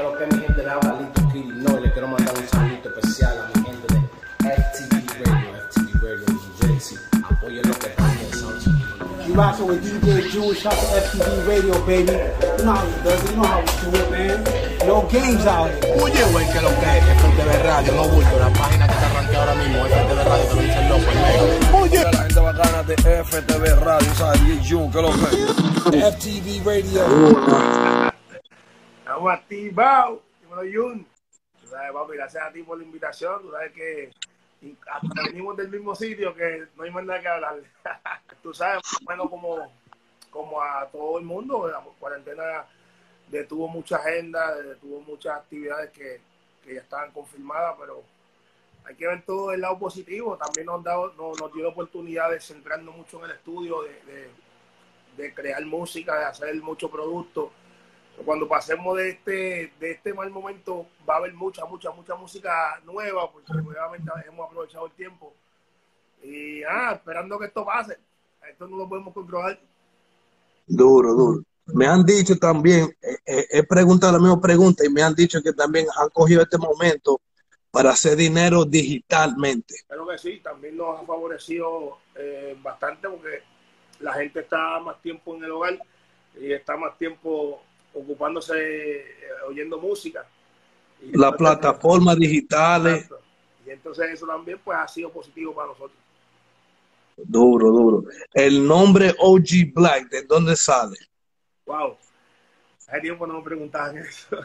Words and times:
Pero 0.00 0.16
que 0.16 0.34
mi 0.34 0.42
gente 0.42 0.62
le 0.62 0.70
habla 0.70 0.96
Lito 0.98 1.28
Kill, 1.30 1.62
no, 1.62 1.78
y 1.78 1.82
le 1.82 1.92
quiero 1.92 2.08
mandar 2.08 2.34
un 2.34 2.48
saludo 2.48 2.96
especial 2.96 3.36
a 3.36 3.58
mi 3.58 3.64
gente 3.66 3.86
de 3.92 4.00
FTV 4.48 5.26
Radio, 5.26 5.50
FTV 5.68 6.02
Radio 6.02 6.26
New 6.26 6.40
Jersey. 6.58 6.98
Apoyen 7.22 7.68
lo 7.68 7.74
que 7.74 7.86
están 7.88 8.16
pensando. 8.16 8.56
You 9.26 9.34
rockin' 9.34 9.66
with 9.66 9.82
DJ 9.84 10.30
Jewish 10.32 10.62
House 10.62 10.88
FTV 11.04 11.46
Radio, 11.46 11.74
baby. 11.84 12.16
You 12.56 12.64
know 12.64 12.72
how 12.72 12.86
it 12.88 13.04
does 13.04 13.22
it. 13.24 13.30
You 13.30 13.36
know 13.36 13.44
how 13.44 13.60
we 13.60 13.66
do 13.90 13.98
it, 14.00 14.10
man. 14.10 14.88
No 14.88 15.02
games 15.12 15.44
out 15.44 15.68
here. 15.68 15.92
Oye, 16.00 16.24
güey, 16.32 16.46
que 16.50 16.60
lo 16.62 16.70
que 16.80 16.96
es 16.96 17.04
FTV 17.20 17.62
Radio, 17.62 17.92
no 17.92 18.08
bulto, 18.08 18.38
la 18.38 18.48
página 18.54 18.88
que 18.88 18.94
te 18.94 19.04
arranqué 19.04 19.36
ahora 19.36 19.54
mismo, 19.56 19.84
FTV 19.84 20.24
Radio, 20.24 20.44
te 20.46 20.54
lo 20.54 20.62
dice 20.62 20.80
el 20.80 20.88
loco, 20.88 21.10
el 21.12 21.18
negro. 21.20 21.78
Oye, 21.78 22.04
la 22.10 22.22
gente 22.22 22.40
bacana 22.40 22.82
de 22.84 22.96
FTV 22.96 23.84
Radio, 23.84 24.14
¿sabes? 24.14 24.40
DJ 24.46 24.60
Jun, 24.66 24.90
que 24.90 25.02
lo 25.02 25.10
que 25.90 26.00
FTV 26.00 26.64
Radio. 26.64 27.99
Estamos 29.20 29.38
activados, 29.38 30.20
dímelo 30.40 30.62
Jun. 30.72 31.06
Tú 31.60 31.66
sabes, 31.66 31.92
papi, 31.92 32.16
gracias 32.16 32.42
a 32.42 32.50
ti 32.50 32.62
por 32.62 32.78
la 32.78 32.84
invitación. 32.84 33.42
Tú 33.42 33.50
sabes 33.50 33.70
que 33.72 34.10
hasta 34.90 35.22
venimos 35.24 35.58
del 35.58 35.68
mismo 35.68 35.94
sitio 35.94 36.34
que 36.34 36.68
no 36.74 36.84
hay 36.84 36.90
más 36.90 37.04
nada 37.04 37.20
que 37.20 37.28
hablar. 37.28 37.60
Tú 38.42 38.54
sabes, 38.54 38.80
bueno, 39.02 39.28
como, 39.28 39.70
como 40.30 40.62
a 40.62 40.86
todo 40.86 41.18
el 41.18 41.26
mundo, 41.26 41.68
la 41.68 41.80
cuarentena 41.98 42.64
detuvo 43.28 43.68
mucha 43.68 43.96
agenda, 43.96 44.54
detuvo 44.54 45.02
muchas 45.02 45.36
actividades 45.36 45.90
que, 45.90 46.22
que 46.64 46.76
ya 46.76 46.80
estaban 46.80 47.10
confirmadas, 47.10 47.76
pero 47.78 48.02
hay 48.86 48.94
que 48.94 49.06
ver 49.06 49.22
todo 49.26 49.52
el 49.52 49.60
lado 49.60 49.78
positivo. 49.78 50.38
También 50.38 50.64
nos, 50.64 50.82
dado, 50.82 51.12
nos, 51.12 51.38
nos 51.38 51.52
dio 51.52 51.64
la 51.64 51.68
oportunidad 51.68 52.30
de 52.30 52.40
centrarnos 52.40 52.96
mucho 52.96 53.18
en 53.18 53.24
el 53.26 53.36
estudio, 53.36 53.82
de, 53.82 54.00
de, 54.10 54.30
de 55.18 55.34
crear 55.34 55.62
música, 55.66 56.18
de 56.18 56.24
hacer 56.24 56.54
mucho 56.62 56.90
producto. 56.90 57.52
Cuando 58.24 58.48
pasemos 58.48 58.96
de 58.96 59.10
este, 59.10 59.72
de 59.80 59.90
este 59.92 60.12
mal 60.12 60.30
momento, 60.30 60.86
va 61.08 61.14
a 61.14 61.16
haber 61.18 61.34
mucha, 61.34 61.64
mucha, 61.64 61.90
mucha 61.90 62.14
música 62.14 62.80
nueva, 62.84 63.30
porque 63.30 63.52
nuevamente 63.54 64.10
hemos 64.26 64.46
aprovechado 64.46 64.86
el 64.86 64.92
tiempo. 64.92 65.32
Y 66.22 66.62
ah, 66.64 66.92
esperando 66.94 67.38
que 67.38 67.46
esto 67.46 67.64
pase. 67.64 67.98
Esto 68.48 68.68
no 68.68 68.76
lo 68.76 68.88
podemos 68.88 69.14
controlar. 69.14 69.58
Duro, 70.66 71.14
duro. 71.14 71.42
Me 71.66 71.86
han 71.86 72.04
dicho 72.04 72.36
también, 72.36 72.84
eh, 73.00 73.16
eh, 73.24 73.46
he 73.50 73.62
preguntado 73.62 74.12
la 74.12 74.18
misma 74.18 74.40
pregunta 74.40 74.84
y 74.84 74.88
me 74.88 75.02
han 75.02 75.14
dicho 75.14 75.40
que 75.42 75.52
también 75.52 75.86
han 75.96 76.08
cogido 76.10 76.42
este 76.42 76.58
momento 76.58 77.20
para 77.70 77.90
hacer 77.90 78.16
dinero 78.16 78.64
digitalmente. 78.64 79.74
Creo 79.88 80.06
que 80.08 80.18
sí, 80.18 80.40
también 80.40 80.76
nos 80.76 81.00
ha 81.00 81.06
favorecido 81.06 81.98
eh, 82.16 82.56
bastante 82.60 83.08
porque 83.08 83.42
la 84.00 84.14
gente 84.14 84.40
está 84.40 84.80
más 84.80 85.00
tiempo 85.00 85.36
en 85.36 85.44
el 85.44 85.50
hogar 85.52 85.78
y 86.40 86.52
está 86.52 86.76
más 86.76 86.98
tiempo 86.98 87.62
ocupándose, 87.94 89.00
eh, 89.00 89.04
oyendo 89.48 89.78
música. 89.78 90.26
Las 91.12 91.34
plataformas 91.34 92.16
digitales, 92.18 93.02
exacto. 93.02 93.20
Y 93.66 93.70
entonces 93.70 94.10
eso 94.10 94.26
también 94.26 94.60
pues 94.64 94.78
ha 94.78 94.88
sido 94.88 95.10
positivo 95.10 95.54
para 95.54 95.68
nosotros. 95.68 95.98
duro, 97.16 97.70
duro. 97.70 98.04
El 98.32 98.66
nombre 98.66 99.14
OG 99.18 99.72
Black, 99.74 100.08
¿de 100.08 100.22
dónde 100.22 100.56
sale? 100.56 100.96
Wow. 101.66 101.96
Hace 102.88 103.00
tiempo 103.00 103.26
no 103.26 103.34
me 103.34 103.44
preguntaban 103.44 103.98
eso. 103.98 104.36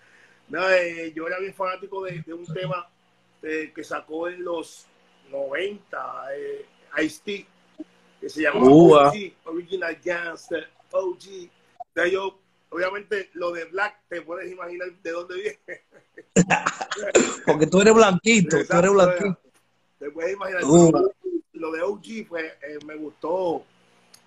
no, 0.48 0.68
eh, 0.70 1.12
yo 1.14 1.26
era 1.26 1.38
bien 1.38 1.54
fanático 1.54 2.02
de, 2.04 2.22
de 2.22 2.34
un 2.34 2.44
tema 2.46 2.88
eh, 3.42 3.72
que 3.74 3.84
sacó 3.84 4.28
en 4.28 4.44
los 4.44 4.86
90, 5.30 6.26
eh, 6.36 6.66
Ice-T, 7.02 7.46
que 8.20 8.28
se 8.28 8.42
llama 8.42 8.60
Ua. 8.60 9.08
OG, 9.08 9.14
Original 9.44 9.98
Gangster, 10.04 10.68
OG. 10.90 11.50
De 11.94 12.10
yo, 12.10 12.38
obviamente, 12.74 13.30
lo 13.34 13.52
de 13.52 13.66
Black, 13.66 14.00
te 14.08 14.22
puedes 14.22 14.50
imaginar 14.50 14.92
de 15.00 15.10
dónde 15.12 15.34
viene. 15.36 15.82
Porque 17.46 17.68
tú 17.68 17.80
eres 17.80 17.94
blanquito, 17.94 18.56
tú 18.68 18.76
eres 18.76 18.92
blanquito. 18.92 19.38
Te 20.00 20.10
puedes 20.10 20.32
imaginar. 20.32 20.64
Ua. 20.64 21.02
Lo 21.52 21.70
de 21.70 21.82
OG, 21.82 22.28
pues, 22.28 22.44
eh, 22.62 22.78
me 22.84 22.96
gustó, 22.96 23.64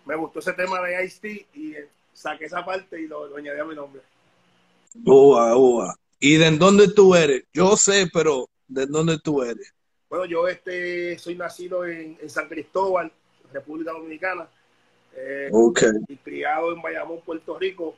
me 0.06 0.16
gustó 0.16 0.40
ese 0.40 0.54
tema 0.54 0.82
de 0.82 1.04
Ice-T 1.04 1.48
y 1.56 1.74
eh, 1.74 1.90
saqué 2.14 2.46
esa 2.46 2.64
parte 2.64 3.02
y 3.02 3.08
lo, 3.08 3.28
lo 3.28 3.36
añadí 3.36 3.60
a 3.60 3.66
mi 3.66 3.76
nombre. 3.76 4.02
Ua, 5.06 5.58
ua. 5.58 5.96
¿Y 6.18 6.38
de 6.38 6.52
dónde 6.52 6.88
tú 6.88 7.16
eres? 7.16 7.44
Yo 7.54 7.76
sé, 7.76 8.08
pero 8.14 8.50
¿de 8.66 8.86
dónde 8.86 9.20
tú 9.20 9.44
eres? 9.44 9.74
Bueno, 10.10 10.24
yo 10.24 10.48
este, 10.48 11.20
soy 11.20 11.36
nacido 11.36 11.86
en, 11.86 12.18
en 12.22 12.30
San 12.30 12.48
Cristóbal, 12.48 13.12
República 13.52 13.92
Dominicana, 13.92 14.48
eh, 15.14 15.50
Ok. 15.52 15.82
y 16.08 16.16
criado 16.16 16.72
en 16.72 16.82
Bayamón, 16.82 17.20
Puerto 17.26 17.60
Rico. 17.60 17.96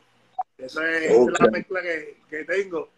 Esa 0.59 0.89
es, 0.97 1.27
la 1.39 1.47
mezcla 1.51 1.81
que, 1.81 2.17
que 2.29 2.43
tengo. 2.43 2.89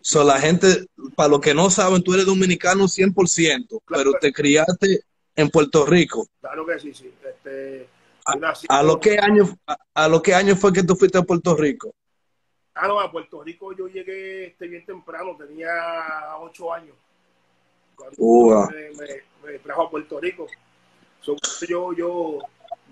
So, 0.00 0.24
la 0.24 0.38
gente, 0.40 0.86
para 1.16 1.28
los 1.28 1.40
que 1.40 1.54
no 1.54 1.70
saben, 1.70 2.02
tú 2.02 2.12
eres 2.14 2.26
dominicano 2.26 2.88
100%, 2.88 3.80
pero 3.86 4.12
te 4.20 4.32
criaste 4.32 5.00
en 5.36 5.48
Puerto 5.48 5.86
Rico. 5.86 6.26
Claro 6.40 6.66
que 6.66 6.78
sí, 6.78 6.92
sí. 6.92 7.12
Este, 7.24 7.86
¿A, 8.26 8.54
a 8.68 8.82
lo 8.82 8.98
qué 8.98 9.18
año, 9.18 9.56
a, 9.66 9.76
a 9.94 10.08
lo 10.08 10.20
qué 10.20 10.34
año 10.34 10.56
fue 10.56 10.72
que 10.72 10.82
tú 10.82 10.96
fuiste 10.96 11.18
a 11.18 11.22
Puerto 11.22 11.56
Rico? 11.56 11.94
Ah, 12.74 12.88
no, 12.88 12.98
a 12.98 13.10
Puerto 13.10 13.42
Rico 13.42 13.72
yo 13.76 13.86
llegué 13.86 14.46
este, 14.46 14.66
bien 14.66 14.84
temprano, 14.84 15.36
tenía 15.36 15.68
ocho 16.40 16.72
años. 16.72 16.96
Cuando 17.94 18.16
Ua. 18.18 18.70
me, 18.70 18.90
me- 18.90 19.22
me 19.52 19.58
trajo 19.58 19.82
a 19.82 19.90
Puerto 19.90 20.20
Rico. 20.20 20.46
So, 21.20 21.36
yo, 21.68 21.92
yo, 21.92 22.38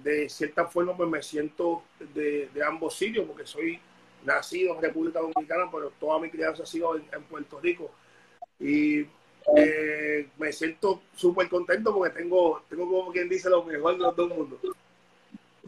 de 0.04 0.28
cierta 0.28 0.66
forma, 0.66 0.96
pues 0.96 1.08
me 1.08 1.22
siento 1.22 1.82
de, 2.14 2.48
de 2.54 2.64
ambos 2.64 2.94
sitios, 2.94 3.26
porque 3.26 3.46
soy 3.46 3.80
nacido 4.24 4.74
en 4.76 4.82
República 4.82 5.20
Dominicana, 5.20 5.70
pero 5.70 5.90
toda 5.98 6.18
mi 6.18 6.30
crianza 6.30 6.62
ha 6.62 6.66
sido 6.66 6.96
en, 6.96 7.04
en 7.12 7.22
Puerto 7.24 7.60
Rico. 7.60 7.90
Y 8.58 9.06
eh, 9.56 10.28
me 10.38 10.52
siento 10.52 11.02
súper 11.14 11.48
contento 11.48 11.94
porque 11.94 12.14
tengo, 12.14 12.62
tengo, 12.68 12.88
como 12.88 13.12
quien 13.12 13.28
dice, 13.28 13.48
lo 13.48 13.64
mejor 13.64 13.94
de 13.94 13.98
los 13.98 14.16
dos 14.16 14.28
mundos. 14.28 14.58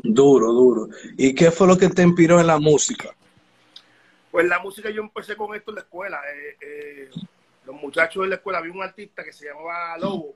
Duro, 0.02 0.52
duro. 0.52 0.88
¿Y 1.16 1.34
qué 1.34 1.50
fue 1.50 1.66
lo 1.66 1.76
que 1.76 1.88
te 1.88 2.02
inspiró 2.02 2.40
en 2.40 2.46
la 2.46 2.58
música? 2.58 3.14
Pues 4.30 4.46
la 4.46 4.58
música 4.58 4.90
yo 4.90 5.02
empecé 5.02 5.36
con 5.36 5.54
esto 5.54 5.70
en 5.70 5.74
la 5.76 5.80
escuela. 5.82 6.20
eh, 6.34 6.56
eh, 6.60 7.10
los 7.66 7.76
muchachos 7.76 8.24
en 8.24 8.30
la 8.30 8.36
escuela, 8.36 8.58
había 8.58 8.72
un 8.72 8.82
artista 8.82 9.22
que 9.22 9.32
se 9.32 9.46
llamaba 9.46 9.96
Lobo. 9.98 10.34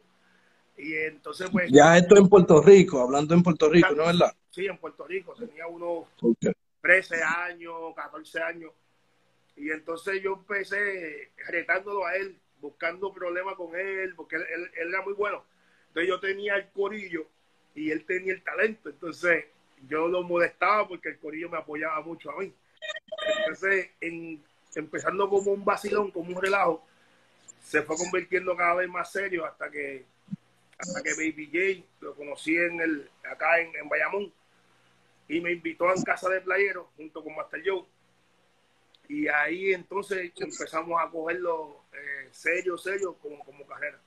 Y 0.78 0.94
entonces, 0.94 1.48
pues, 1.50 1.70
Ya 1.72 1.96
esto 1.96 2.16
en 2.16 2.28
Puerto 2.28 2.60
Rico, 2.60 3.00
hablando 3.00 3.34
en 3.34 3.42
Puerto 3.42 3.68
Rico, 3.68 3.94
¿no 3.94 4.02
es 4.02 4.18
verdad? 4.18 4.34
sí, 4.50 4.66
en 4.66 4.78
Puerto 4.78 5.06
Rico, 5.06 5.34
tenía 5.34 5.66
unos 5.66 6.04
Ok. 6.20 6.46
13 6.80 7.22
años, 7.22 7.94
14 7.94 8.40
años. 8.42 8.72
Y 9.56 9.70
entonces 9.70 10.22
yo 10.22 10.34
empecé 10.34 11.30
retándolo 11.48 12.04
a 12.06 12.14
él, 12.16 12.38
buscando 12.60 13.12
problemas 13.12 13.54
con 13.54 13.74
él, 13.74 14.14
porque 14.14 14.36
él, 14.36 14.70
era 14.74 15.02
muy 15.02 15.14
bueno. 15.14 15.44
Entonces 15.88 16.08
yo 16.08 16.20
tenía 16.20 16.56
el 16.56 16.68
corillo 16.70 17.26
y 17.74 17.90
él 17.90 18.04
tenía 18.04 18.34
el 18.34 18.42
talento. 18.42 18.90
Entonces 18.90 19.46
yo 19.88 20.08
lo 20.08 20.22
molestaba 20.22 20.86
porque 20.86 21.10
el 21.10 21.18
corillo 21.18 21.48
me 21.48 21.58
apoyaba 21.58 22.00
mucho 22.02 22.30
a 22.30 22.38
mí. 22.38 22.52
Entonces, 23.38 23.90
en- 24.00 24.42
empezando 24.74 25.28
como 25.28 25.52
un 25.52 25.64
vacilón, 25.64 26.10
como 26.10 26.36
un 26.36 26.42
relajo, 26.42 26.86
se 27.62 27.82
fue 27.82 27.96
convirtiendo 27.96 28.54
cada 28.56 28.74
vez 28.74 28.88
más 28.88 29.10
serio 29.10 29.44
hasta 29.44 29.70
que 29.70 30.04
hasta 30.78 31.02
que 31.02 31.14
Baby 31.14 31.46
J 31.82 31.88
lo 32.00 32.14
conocí 32.14 32.54
en 32.54 32.80
el 32.82 33.10
acá 33.24 33.58
en, 33.60 33.74
en 33.74 33.88
Bayamón 33.88 34.30
y 35.28 35.40
me 35.40 35.52
invitó 35.52 35.88
a 35.88 35.94
casa 36.04 36.28
de 36.28 36.40
playero 36.40 36.90
junto 36.96 37.22
con 37.22 37.34
Master 37.34 37.62
Joe 37.64 37.84
y 39.08 39.28
ahí 39.28 39.72
entonces 39.72 40.32
empezamos 40.36 41.00
a 41.00 41.08
cogerlo 41.10 41.84
eh, 41.92 42.28
serio, 42.32 42.76
serio 42.76 43.14
como, 43.22 43.44
como 43.44 43.64
carrera. 43.66 44.00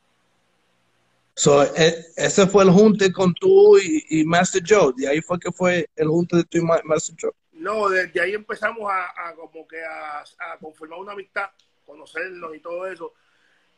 So, 1.35 1.63
e- 1.63 2.05
ese 2.17 2.47
fue 2.47 2.63
el 2.63 2.69
junte 2.69 3.13
con 3.13 3.33
tú 3.33 3.77
y, 3.77 4.05
y 4.09 4.25
Master 4.25 4.61
Joe. 4.67 4.93
De 4.97 5.07
ahí 5.07 5.21
fue 5.21 5.39
que 5.39 5.51
fue 5.53 5.89
el 5.95 6.07
junte 6.09 6.35
de 6.35 6.43
tú 6.43 6.57
y 6.57 6.61
Ma- 6.61 6.81
Master 6.83 7.15
Joe. 7.19 7.31
No, 7.53 7.87
desde 7.87 8.19
ahí 8.19 8.33
empezamos 8.33 8.91
a, 8.91 9.29
a 9.29 9.35
como 9.35 9.65
que 9.65 9.81
a, 9.81 10.19
a 10.19 10.57
conformar 10.59 10.99
una 10.99 11.13
amistad, 11.13 11.49
conocernos 11.85 12.53
y 12.55 12.59
todo 12.59 12.85
eso. 12.87 13.13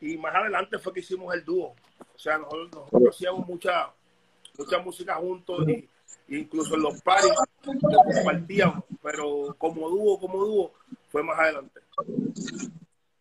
Y 0.00 0.16
más 0.16 0.34
adelante 0.34 0.76
fue 0.80 0.92
que 0.92 1.00
hicimos 1.00 1.32
el 1.34 1.44
dúo. 1.44 1.76
O 2.14 2.18
sea, 2.18 2.36
nosotros, 2.38 2.70
nosotros 2.72 3.14
hacíamos 3.14 3.46
mucha, 3.46 3.92
mucha 4.58 4.78
música 4.80 5.14
juntos 5.14 5.68
y 5.68 5.88
incluso 6.28 6.74
en 6.74 6.82
los 6.82 7.00
paris 7.02 7.32
lo 7.64 7.98
compartíamos. 8.14 8.84
Pero 9.02 9.54
como 9.58 9.88
dúo, 9.88 10.18
como 10.18 10.44
dúo, 10.44 10.72
fue 11.10 11.22
más 11.22 11.38
adelante. 11.38 11.80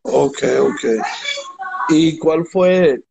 Ok, 0.04 0.44
ok. 0.60 0.86
¿Y 1.90 2.18
cuál 2.18 2.46
fue, 2.46 3.04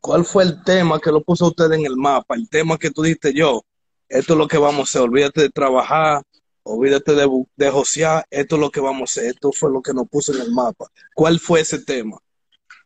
cuál 0.00 0.24
fue 0.24 0.44
el 0.44 0.62
tema 0.64 1.00
que 1.00 1.10
lo 1.10 1.22
puso 1.22 1.46
usted 1.48 1.72
en 1.72 1.86
el 1.86 1.96
mapa? 1.96 2.34
El 2.34 2.48
tema 2.48 2.78
que 2.78 2.90
tú 2.90 3.02
dijiste 3.02 3.32
yo, 3.32 3.62
esto 4.08 4.32
es 4.34 4.38
lo 4.38 4.48
que 4.48 4.58
vamos 4.58 4.80
a 4.80 4.82
hacer, 4.82 5.02
olvídate 5.02 5.42
de 5.42 5.50
trabajar, 5.50 6.22
olvídate 6.62 7.14
de, 7.14 7.44
de 7.56 7.70
josear, 7.70 8.26
esto 8.30 8.56
es 8.56 8.60
lo 8.60 8.70
que 8.70 8.80
vamos 8.80 9.00
a 9.00 9.04
hacer, 9.04 9.30
esto 9.30 9.52
fue 9.52 9.70
lo 9.70 9.82
que 9.82 9.94
nos 9.94 10.08
puso 10.08 10.34
en 10.34 10.42
el 10.42 10.52
mapa. 10.52 10.86
¿Cuál 11.14 11.40
fue 11.40 11.60
ese 11.60 11.84
tema? 11.84 12.18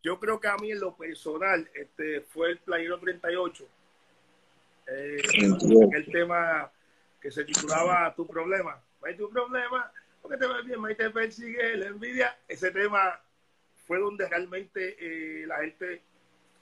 Yo 0.03 0.19
creo 0.19 0.39
que 0.39 0.49
a 0.49 0.57
mí 0.57 0.71
en 0.71 0.81
lo 0.81 0.95
personal 0.97 1.69
este, 1.73 2.21
fue 2.21 2.51
el 2.51 2.57
Playero 2.59 2.99
38. 2.99 3.65
Eh, 4.87 5.21
Entiendo. 5.23 5.89
el 5.93 6.05
tema 6.05 6.71
que 7.21 7.31
se 7.31 7.45
titulaba 7.45 8.13
Tu 8.15 8.27
problema. 8.27 8.81
Hay 9.05 9.17
tu 9.17 9.29
problema, 9.29 9.91
porque 10.21 10.37
te 10.37 10.47
ves 10.47 10.65
bien, 10.65 10.85
ahí 10.85 10.95
te 10.95 11.09
persigue 11.09 11.77
la 11.77 11.87
envidia. 11.87 12.37
Ese 12.47 12.71
tema 12.71 13.19
fue 13.85 13.99
donde 13.99 14.27
realmente 14.27 14.95
eh, 14.99 15.45
la 15.45 15.57
gente 15.59 16.01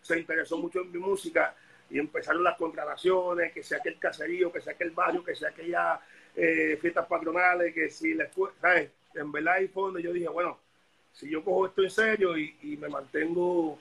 se 0.01 0.19
interesó 0.19 0.57
mucho 0.57 0.81
en 0.81 0.91
mi 0.91 0.97
música 0.97 1.55
y 1.89 1.99
empezaron 1.99 2.43
las 2.43 2.57
contrataciones, 2.57 3.51
que 3.53 3.63
sea 3.63 3.77
aquel 3.77 3.99
caserío, 3.99 4.51
que 4.51 4.61
sea 4.61 4.73
aquel 4.73 4.91
barrio, 4.91 5.23
que 5.23 5.35
sea 5.35 5.49
aquella 5.49 5.99
eh, 6.35 6.77
fiestas 6.81 7.05
patronales, 7.05 7.73
que 7.73 7.89
si 7.89 8.13
la 8.13 8.29
¿sabes? 8.59 8.89
En 9.13 9.31
verdad 9.31 9.55
ahí 9.55 9.67
fue 9.67 9.83
donde 9.83 10.01
yo 10.01 10.13
dije, 10.13 10.29
bueno, 10.29 10.57
si 11.11 11.29
yo 11.29 11.43
cojo 11.43 11.67
esto 11.67 11.83
en 11.83 11.91
serio 11.91 12.37
y, 12.37 12.55
y 12.61 12.77
me 12.77 12.87
mantengo, 12.87 13.77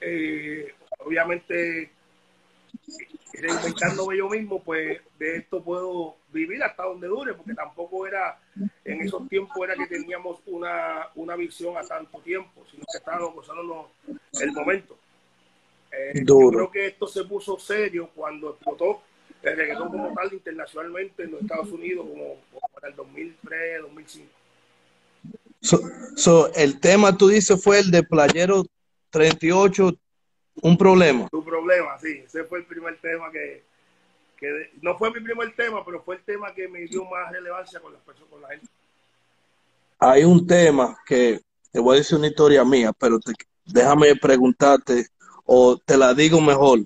eh, 0.00 0.72
obviamente, 0.98 1.90
reinventándome 3.32 4.16
yo 4.16 4.28
mismo, 4.28 4.62
pues 4.62 5.00
de 5.18 5.36
esto 5.36 5.62
puedo 5.62 6.16
vivir 6.32 6.62
hasta 6.62 6.84
donde 6.84 7.06
dure, 7.08 7.34
porque 7.34 7.54
tampoco 7.54 8.06
era, 8.06 8.40
en 8.84 9.02
esos 9.02 9.28
tiempos 9.28 9.56
era 9.62 9.74
que 9.74 9.86
teníamos 9.86 10.40
una, 10.46 11.08
una 11.14 11.36
visión 11.36 11.76
a 11.76 11.82
tanto 11.82 12.18
tiempo, 12.20 12.64
sino 12.70 12.84
que 12.90 12.98
estábamos 12.98 13.34
gozándonos 13.34 13.86
el 14.40 14.52
momento. 14.52 14.96
Eh, 15.92 16.22
yo 16.24 16.50
creo 16.50 16.70
que 16.70 16.86
esto 16.86 17.06
se 17.06 17.24
puso 17.24 17.58
serio 17.58 18.10
cuando 18.14 18.50
explotó 18.50 19.02
el 19.42 19.56
reggaetón 19.56 19.88
como 19.88 20.12
tal 20.14 20.32
internacionalmente 20.32 21.22
en 21.22 21.32
los 21.32 21.42
Estados 21.42 21.70
Unidos, 21.70 22.06
como, 22.08 22.36
para 22.74 22.88
el 22.88 22.96
2003, 22.96 23.82
2005. 23.82 24.28
So, 25.60 25.80
so, 26.16 26.52
el 26.54 26.80
tema, 26.80 27.16
tú 27.16 27.28
dices, 27.28 27.62
fue 27.62 27.80
el 27.80 27.90
de 27.90 28.02
Playero 28.02 28.64
38, 29.10 29.96
un 30.62 30.76
problema. 30.76 31.28
Un 31.32 31.44
problema, 31.44 31.98
sí. 31.98 32.22
Ese 32.24 32.44
fue 32.44 32.60
el 32.60 32.66
primer 32.66 32.98
tema 33.00 33.30
que, 33.30 33.64
que, 34.36 34.70
no 34.80 34.96
fue 34.96 35.10
mi 35.10 35.20
primer 35.20 35.54
tema, 35.54 35.84
pero 35.84 36.02
fue 36.02 36.16
el 36.16 36.22
tema 36.24 36.54
que 36.54 36.68
me 36.68 36.80
dio 36.80 37.04
más 37.04 37.30
relevancia 37.32 37.80
con 37.80 37.92
las 37.92 38.02
personas, 38.02 38.30
con 38.30 38.42
la 38.42 38.48
gente. 38.48 38.66
Hay 39.98 40.24
un 40.24 40.46
tema 40.46 40.96
que 41.06 41.40
te 41.72 41.80
voy 41.80 41.96
a 41.96 41.98
decir 41.98 42.18
una 42.18 42.28
historia 42.28 42.64
mía, 42.64 42.92
pero 42.92 43.18
te, 43.18 43.32
déjame 43.64 44.14
preguntarte, 44.16 45.06
o 45.44 45.76
te 45.78 45.96
la 45.96 46.14
digo 46.14 46.40
mejor. 46.40 46.80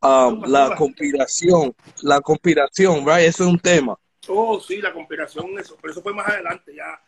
Um, 0.00 0.44
la 0.46 0.76
conspiración, 0.76 1.74
la 2.02 2.20
conspiración, 2.20 3.04
right? 3.04 3.26
Eso 3.28 3.44
es 3.44 3.50
un 3.50 3.58
tema. 3.58 3.98
Oh, 4.28 4.60
sí, 4.60 4.80
la 4.80 4.92
conspiración, 4.92 5.58
eso, 5.58 5.76
pero 5.80 5.92
eso 5.92 6.02
fue 6.02 6.14
más 6.14 6.28
adelante, 6.28 6.72
ya, 6.74 7.00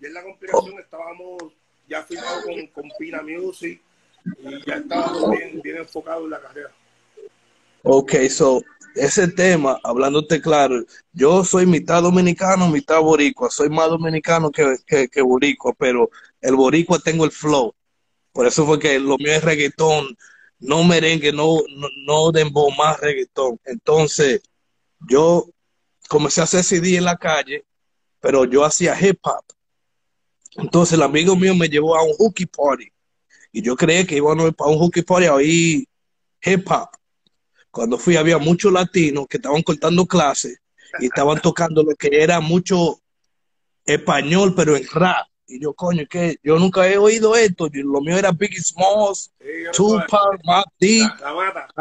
ya 0.00 0.08
en 0.08 0.14
la 0.14 0.22
conspiración 0.22 0.74
oh. 0.76 0.80
estábamos 0.80 1.42
ya 1.86 2.02
firmados 2.04 2.44
con, 2.44 2.66
con 2.68 2.90
Pina 2.98 3.20
Music 3.22 3.82
y 4.38 4.66
ya 4.66 4.76
estábamos 4.76 5.30
bien, 5.30 5.76
enfocados 5.78 6.24
en 6.24 6.30
la 6.30 6.40
carrera. 6.40 6.70
Ok, 7.82 8.14
so, 8.28 8.62
ese 8.94 9.28
tema, 9.28 9.78
hablándote 9.84 10.40
claro, 10.40 10.84
yo 11.12 11.44
soy 11.44 11.66
mitad 11.66 12.02
dominicano, 12.02 12.68
mitad 12.68 13.00
boricua, 13.00 13.50
soy 13.50 13.68
más 13.68 13.88
dominicano 13.88 14.50
que, 14.50 14.76
que, 14.86 15.08
que 15.08 15.22
boricua, 15.22 15.72
pero 15.78 16.10
el 16.40 16.56
boricua 16.56 16.98
tengo 16.98 17.24
el 17.24 17.30
flow. 17.30 17.74
Por 18.32 18.46
eso 18.46 18.66
fue 18.66 18.78
que 18.78 18.98
lo 18.98 19.16
mío 19.18 19.32
es 19.32 19.42
reggaetón, 19.42 20.16
no 20.60 20.84
merengue, 20.84 21.32
no, 21.32 21.58
no, 21.76 21.88
no 22.06 22.32
dembow, 22.32 22.70
más 22.72 23.00
reggaetón. 23.00 23.58
Entonces, 23.64 24.40
yo 25.08 25.46
comencé 26.08 26.40
a 26.40 26.44
hacer 26.44 26.64
CD 26.64 26.96
en 26.96 27.04
la 27.04 27.16
calle, 27.16 27.64
pero 28.20 28.44
yo 28.44 28.64
hacía 28.64 28.98
hip 29.00 29.18
hop. 29.22 29.44
Entonces 30.56 30.94
el 30.94 31.02
amigo 31.02 31.36
mío 31.36 31.54
me 31.54 31.68
llevó 31.68 31.96
a 31.96 32.02
un 32.02 32.12
hooky 32.14 32.46
party. 32.46 32.90
Y 33.58 33.62
yo 33.62 33.74
creía 33.74 34.06
que 34.06 34.14
iba 34.14 34.32
a 34.32 34.52
para 34.52 34.70
un 34.70 34.78
hooky 34.78 35.02
party 35.02 35.26
a 35.26 35.34
oír 35.34 35.84
hip 36.44 36.70
hop. 36.70 36.90
Cuando 37.72 37.98
fui 37.98 38.14
había 38.14 38.38
muchos 38.38 38.72
latinos 38.72 39.26
que 39.28 39.38
estaban 39.38 39.64
cortando 39.64 40.06
clases 40.06 40.60
y 41.00 41.06
estaban 41.06 41.42
tocando 41.42 41.82
lo 41.82 41.96
que 41.96 42.22
era 42.22 42.38
mucho 42.38 43.00
español, 43.84 44.54
pero 44.54 44.76
en 44.76 44.86
rap. 44.86 45.26
Y 45.48 45.60
yo, 45.60 45.74
coño, 45.74 46.06
que 46.08 46.38
yo 46.40 46.56
nunca 46.56 46.88
he 46.88 46.98
oído 46.98 47.34
esto. 47.34 47.68
Lo 47.72 48.00
mío 48.00 48.16
era 48.16 48.30
Biggie 48.30 48.62
Smalls, 48.62 49.32
sí, 49.40 49.46
Tupac, 49.72 50.40
Mac 50.44 50.66
D, 50.78 51.04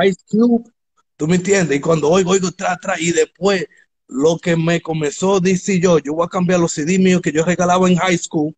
Ice 0.04 0.22
Cube. 0.28 0.72
¿Tú 1.16 1.28
me 1.28 1.36
entiendes? 1.36 1.78
Y 1.78 1.80
cuando 1.80 2.10
oigo, 2.10 2.32
oigo, 2.32 2.52
tra, 2.54 2.76
tra, 2.78 3.00
y 3.00 3.12
después 3.12 3.68
lo 4.08 4.40
que 4.40 4.56
me 4.56 4.82
comenzó, 4.82 5.40
dice 5.40 5.80
yo, 5.80 6.00
yo 6.00 6.16
voy 6.16 6.26
a 6.26 6.30
cambiar 6.30 6.60
los 6.60 6.72
CD 6.72 6.98
míos 6.98 7.22
que 7.22 7.32
yo 7.32 7.46
regalaba 7.46 7.88
en 7.88 7.98
high 7.98 8.18
school, 8.18 8.56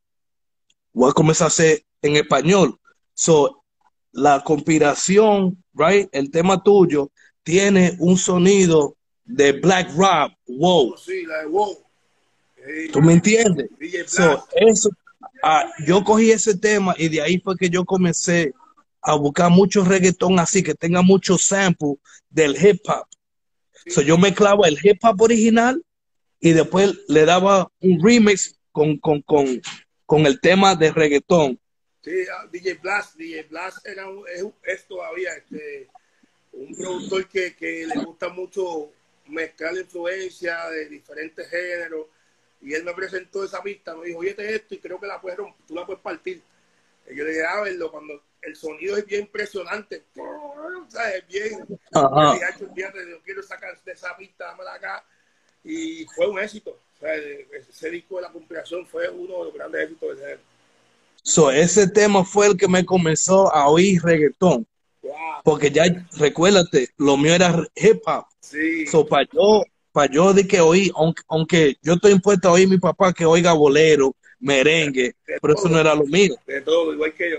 voy 0.94 1.10
a 1.10 1.14
comenzar 1.14 1.48
a 1.48 1.48
hacer 1.50 1.84
en 2.02 2.16
español. 2.16 2.79
So, 3.20 3.66
la 4.14 4.42
conspiración, 4.46 5.62
right, 5.74 6.08
el 6.14 6.32
tema 6.32 6.64
tuyo, 6.64 7.12
tiene 7.44 7.98
un 8.00 8.18
sonido 8.18 8.96
de 9.26 9.52
Black 9.52 9.94
Rap, 9.98 10.32
wow. 10.48 10.94
Oh, 10.94 10.98
sí, 10.98 11.26
la 11.26 11.40
de 11.40 11.48
wow. 11.48 11.78
¿Tú 12.94 13.02
me 13.02 13.12
entiendes? 13.12 13.70
So, 14.08 14.48
eso, 14.56 14.90
ah, 15.44 15.70
yo 15.86 16.02
cogí 16.02 16.32
ese 16.32 16.58
tema 16.58 16.96
y 16.98 17.10
de 17.10 17.22
ahí 17.22 17.40
fue 17.40 17.58
que 17.58 17.70
yo 17.70 17.84
comencé 17.84 18.54
a 19.02 19.16
buscar 19.16 19.52
mucho 19.52 19.84
reggaetón 19.84 20.40
así, 20.40 20.64
que 20.64 20.74
tenga 20.74 21.02
mucho 21.02 21.38
sample 21.38 21.96
del 22.30 22.56
hip 22.56 22.80
hop. 22.88 23.06
Sí. 23.84 23.92
So, 23.92 24.02
yo 24.02 24.18
mezclaba 24.18 24.66
el 24.70 24.78
hip 24.82 25.04
hop 25.04 25.22
original 25.22 25.84
y 26.40 26.54
después 26.54 26.98
le 27.10 27.26
daba 27.26 27.70
un 27.82 28.00
remix 28.02 28.58
con, 28.72 28.98
con, 28.98 29.22
con, 29.24 29.62
con 30.06 30.26
el 30.26 30.40
tema 30.40 30.74
de 30.74 30.94
reggaetón. 30.94 31.60
Sí, 32.02 32.24
uh, 32.24 32.48
DJ 32.50 32.76
Blast, 32.76 33.16
DJ 33.16 33.44
Blast 33.44 33.86
era 33.86 34.08
un, 34.08 34.26
es, 34.28 34.46
es, 34.64 34.86
todavía 34.86 35.34
este, 35.34 35.90
un 36.54 36.76
productor 36.76 37.28
que, 37.28 37.56
que 37.56 37.86
le 37.88 38.04
gusta 38.04 38.30
mucho 38.30 38.92
mezclar 39.28 39.76
influencia 39.76 40.70
de 40.70 40.88
diferentes 40.88 41.48
géneros 41.50 42.08
y 42.62 42.74
él 42.74 42.84
me 42.84 42.94
presentó 42.94 43.44
esa 43.44 43.62
pista, 43.62 43.96
me 43.96 44.08
dijo, 44.08 44.20
oye, 44.20 44.36
esto 44.38 44.76
y 44.76 44.80
creo 44.80 45.00
que 45.00 45.08
la 45.08 45.22
puedes, 45.22 45.40
tú 45.68 45.76
la 45.76 45.86
puedes 45.86 46.02
partir. 46.02 46.42
Y 47.10 47.16
yo 47.16 47.24
le 47.24 47.32
dije, 47.32 47.46
a 47.46 47.62
verlo, 47.62 47.90
cuando 47.92 48.22
el 48.42 48.56
sonido 48.56 48.98
es 48.98 49.06
bien 49.06 49.22
impresionante, 49.22 50.04
es 50.14 51.28
bien, 51.28 51.66
yo 51.96 53.22
quiero 53.24 53.44
sacar 53.44 53.82
de 53.82 53.92
esa 53.92 54.16
pista, 54.18 54.46
dámela 54.46 54.74
acá, 54.74 55.06
y 55.64 56.06
fue 56.16 56.28
un 56.28 56.40
éxito. 56.40 56.80
O 56.98 57.00
sea, 57.00 57.16
ese 57.16 57.90
disco 57.90 58.18
de 58.18 58.24
la 58.24 58.32
conspiración 58.32 58.86
fue 58.86 59.10
uno 59.10 59.40
de 59.40 59.44
los 59.46 59.54
grandes 59.54 59.84
éxitos 59.84 60.18
de 60.18 60.34
ese 60.34 60.42
So, 61.24 61.52
ese 61.52 61.88
tema 61.88 62.24
fue 62.24 62.48
el 62.48 62.58
que 62.58 62.68
me 62.68 62.86
comenzó 62.86 63.54
a 63.54 63.68
oír 63.68 64.02
reggaetón. 64.02 64.66
Wow. 65.02 65.14
Porque 65.44 65.72
ya, 65.72 65.84
recuérdate, 66.18 66.90
lo 66.98 67.18
mío 67.18 67.34
era 67.34 67.68
hip 67.76 68.02
hop. 68.06 68.26
Sí. 68.42 68.88
So, 68.88 69.06
para 69.06 69.28
yo 69.34 69.64
para 69.92 70.12
yo 70.12 70.34
de 70.34 70.48
que 70.48 70.62
oí, 70.62 70.92
aunque, 70.96 71.24
aunque 71.28 71.78
yo 71.82 71.94
estoy 71.94 72.12
impuesto 72.12 72.48
a 72.48 72.54
oír 72.54 72.68
mi 72.68 72.78
papá 72.78 73.14
que 73.14 73.26
oiga 73.26 73.54
bolero, 73.54 74.16
merengue, 74.40 75.16
de 75.28 75.40
pero 75.42 75.56
todo, 75.56 75.66
eso 75.66 75.74
no 75.74 75.80
era 75.80 75.96
lo 75.96 76.06
mío. 76.06 76.36
De 76.46 76.62
todo, 76.62 76.94
igual 76.94 77.14
que 77.14 77.32
yo. 77.32 77.38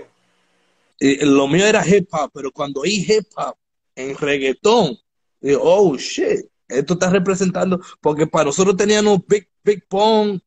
Y 0.99 1.25
lo 1.25 1.47
mío 1.47 1.65
era 1.65 1.87
hip 1.87 2.07
hop, 2.11 2.29
pero 2.33 2.51
cuando 2.51 2.81
oí 2.81 3.05
hip 3.07 3.27
hop 3.35 3.55
en 3.95 4.15
reggaetón, 4.15 4.97
digo, 5.39 5.61
oh 5.63 5.97
shit, 5.97 6.45
esto 6.67 6.93
está 6.93 7.09
representando, 7.09 7.81
porque 7.99 8.27
para 8.27 8.45
nosotros 8.45 8.77
teníamos 8.77 9.19
Big, 9.27 9.47
Big 9.63 9.87
Pong, 9.87 10.39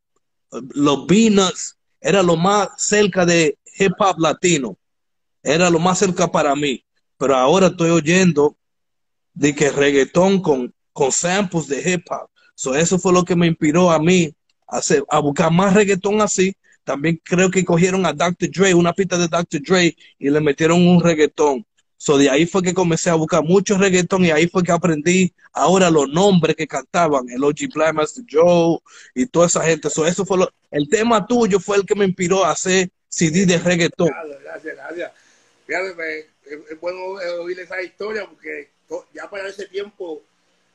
los 0.51 1.07
Beanuts, 1.07 1.77
era 2.05 2.23
lo 2.23 2.37
más 2.37 2.69
cerca 2.77 3.27
de 3.27 3.59
hip 3.79 3.95
hop 3.99 4.21
latino, 4.21 4.79
era 5.43 5.71
lo 5.71 5.81
más 5.81 5.99
cerca 5.99 6.31
para 6.31 6.55
mí, 6.55 6.85
pero 7.19 7.35
ahora 7.35 7.67
estoy 7.67 7.91
oyendo 7.91 8.57
de 9.33 9.53
que 9.55 9.71
reggaetón 9.71 10.41
con 10.41 10.73
con 10.95 11.13
samples 11.13 11.67
de 11.69 11.93
hip 11.93 12.07
hop. 12.09 12.31
So, 12.55 12.75
eso 12.75 12.99
fue 12.99 13.13
lo 13.13 13.25
que 13.25 13.37
me 13.37 13.49
inspiró 13.49 13.91
a 13.91 13.99
mí 13.99 14.33
a, 14.67 14.79
hacer, 14.79 15.05
a 15.11 15.19
buscar 15.19 15.53
más 15.53 15.75
reggaetón 15.75 16.23
así. 16.23 16.55
También 16.85 17.21
creo 17.23 17.51
que 17.51 17.65
cogieron 17.65 18.07
a 18.07 18.13
Dr. 18.13 18.49
Dre, 18.51 18.73
una 18.73 18.93
pista 18.93 19.19
de 19.19 19.29
Dr. 19.29 19.61
Dre, 19.61 19.97
y 20.19 20.31
le 20.31 20.41
metieron 20.41 20.87
un 20.87 21.03
reggaetón. 21.03 21.67
So, 22.05 22.19
de 22.19 22.29
ahí 22.29 22.45
fue 22.45 22.61
que 22.63 22.75
comencé 22.75 23.09
a 23.09 23.15
buscar 23.15 23.43
mucho 23.43 23.79
reggaetón 23.79 24.27
y 24.27 24.31
ahí 24.31 24.47
fue 24.47 24.63
que 24.63 24.73
aprendí 24.73 25.33
ahora 25.55 25.91
los 25.91 26.07
nombres 26.07 26.55
que 26.55 26.67
cantaban, 26.67 27.31
el 27.31 27.43
OG 27.43 27.95
Master 27.95 28.23
Joe 28.31 28.79
y 29.15 29.25
toda 29.25 29.47
esa 29.47 29.65
gente. 29.65 29.89
So, 29.89 30.07
eso 30.07 30.27
fue 30.27 30.37
lo, 30.37 30.53
el 30.71 30.87
tema 30.87 31.27
tuyo 31.27 31.59
fue 31.59 31.79
el 31.79 31.87
que 31.87 31.95
me 31.95 32.05
inspiró 32.05 32.45
a 32.45 32.51
hacer 32.51 32.91
CD 33.09 33.47
de 33.47 33.57
reggaetón. 33.57 34.11
Gracias, 34.43 34.77
gracias. 34.77 35.13
Fíjate, 35.67 36.29
es 36.45 36.79
bueno 36.79 37.01
oír 37.41 37.59
esa 37.61 37.81
historia 37.81 38.27
porque 38.27 38.69
ya 39.15 39.31
para 39.31 39.49
ese 39.49 39.65
tiempo 39.69 40.21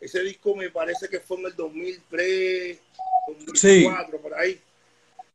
ese 0.01 0.23
disco 0.23 0.55
me 0.55 0.71
parece 0.71 1.09
que 1.09 1.19
fue 1.19 1.37
en 1.37 1.45
el 1.45 1.55
2003, 1.55 2.79
2004, 3.45 3.53
sí. 3.53 4.17
por 4.19 4.33
ahí. 4.33 4.59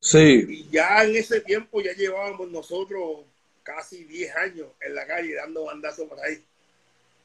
Sí. 0.01 0.45
Y 0.49 0.69
ya 0.73 1.05
en 1.05 1.15
ese 1.15 1.41
tiempo 1.41 1.81
ya 1.81 1.93
llevábamos 1.93 2.51
nosotros 2.51 3.27
casi 3.65 4.05
10 4.05 4.37
años 4.37 4.69
en 4.81 4.95
la 4.95 5.07
calle 5.07 5.35
dando 5.35 5.65
bandazos 5.65 6.07
por 6.09 6.21
ahí. 6.21 6.45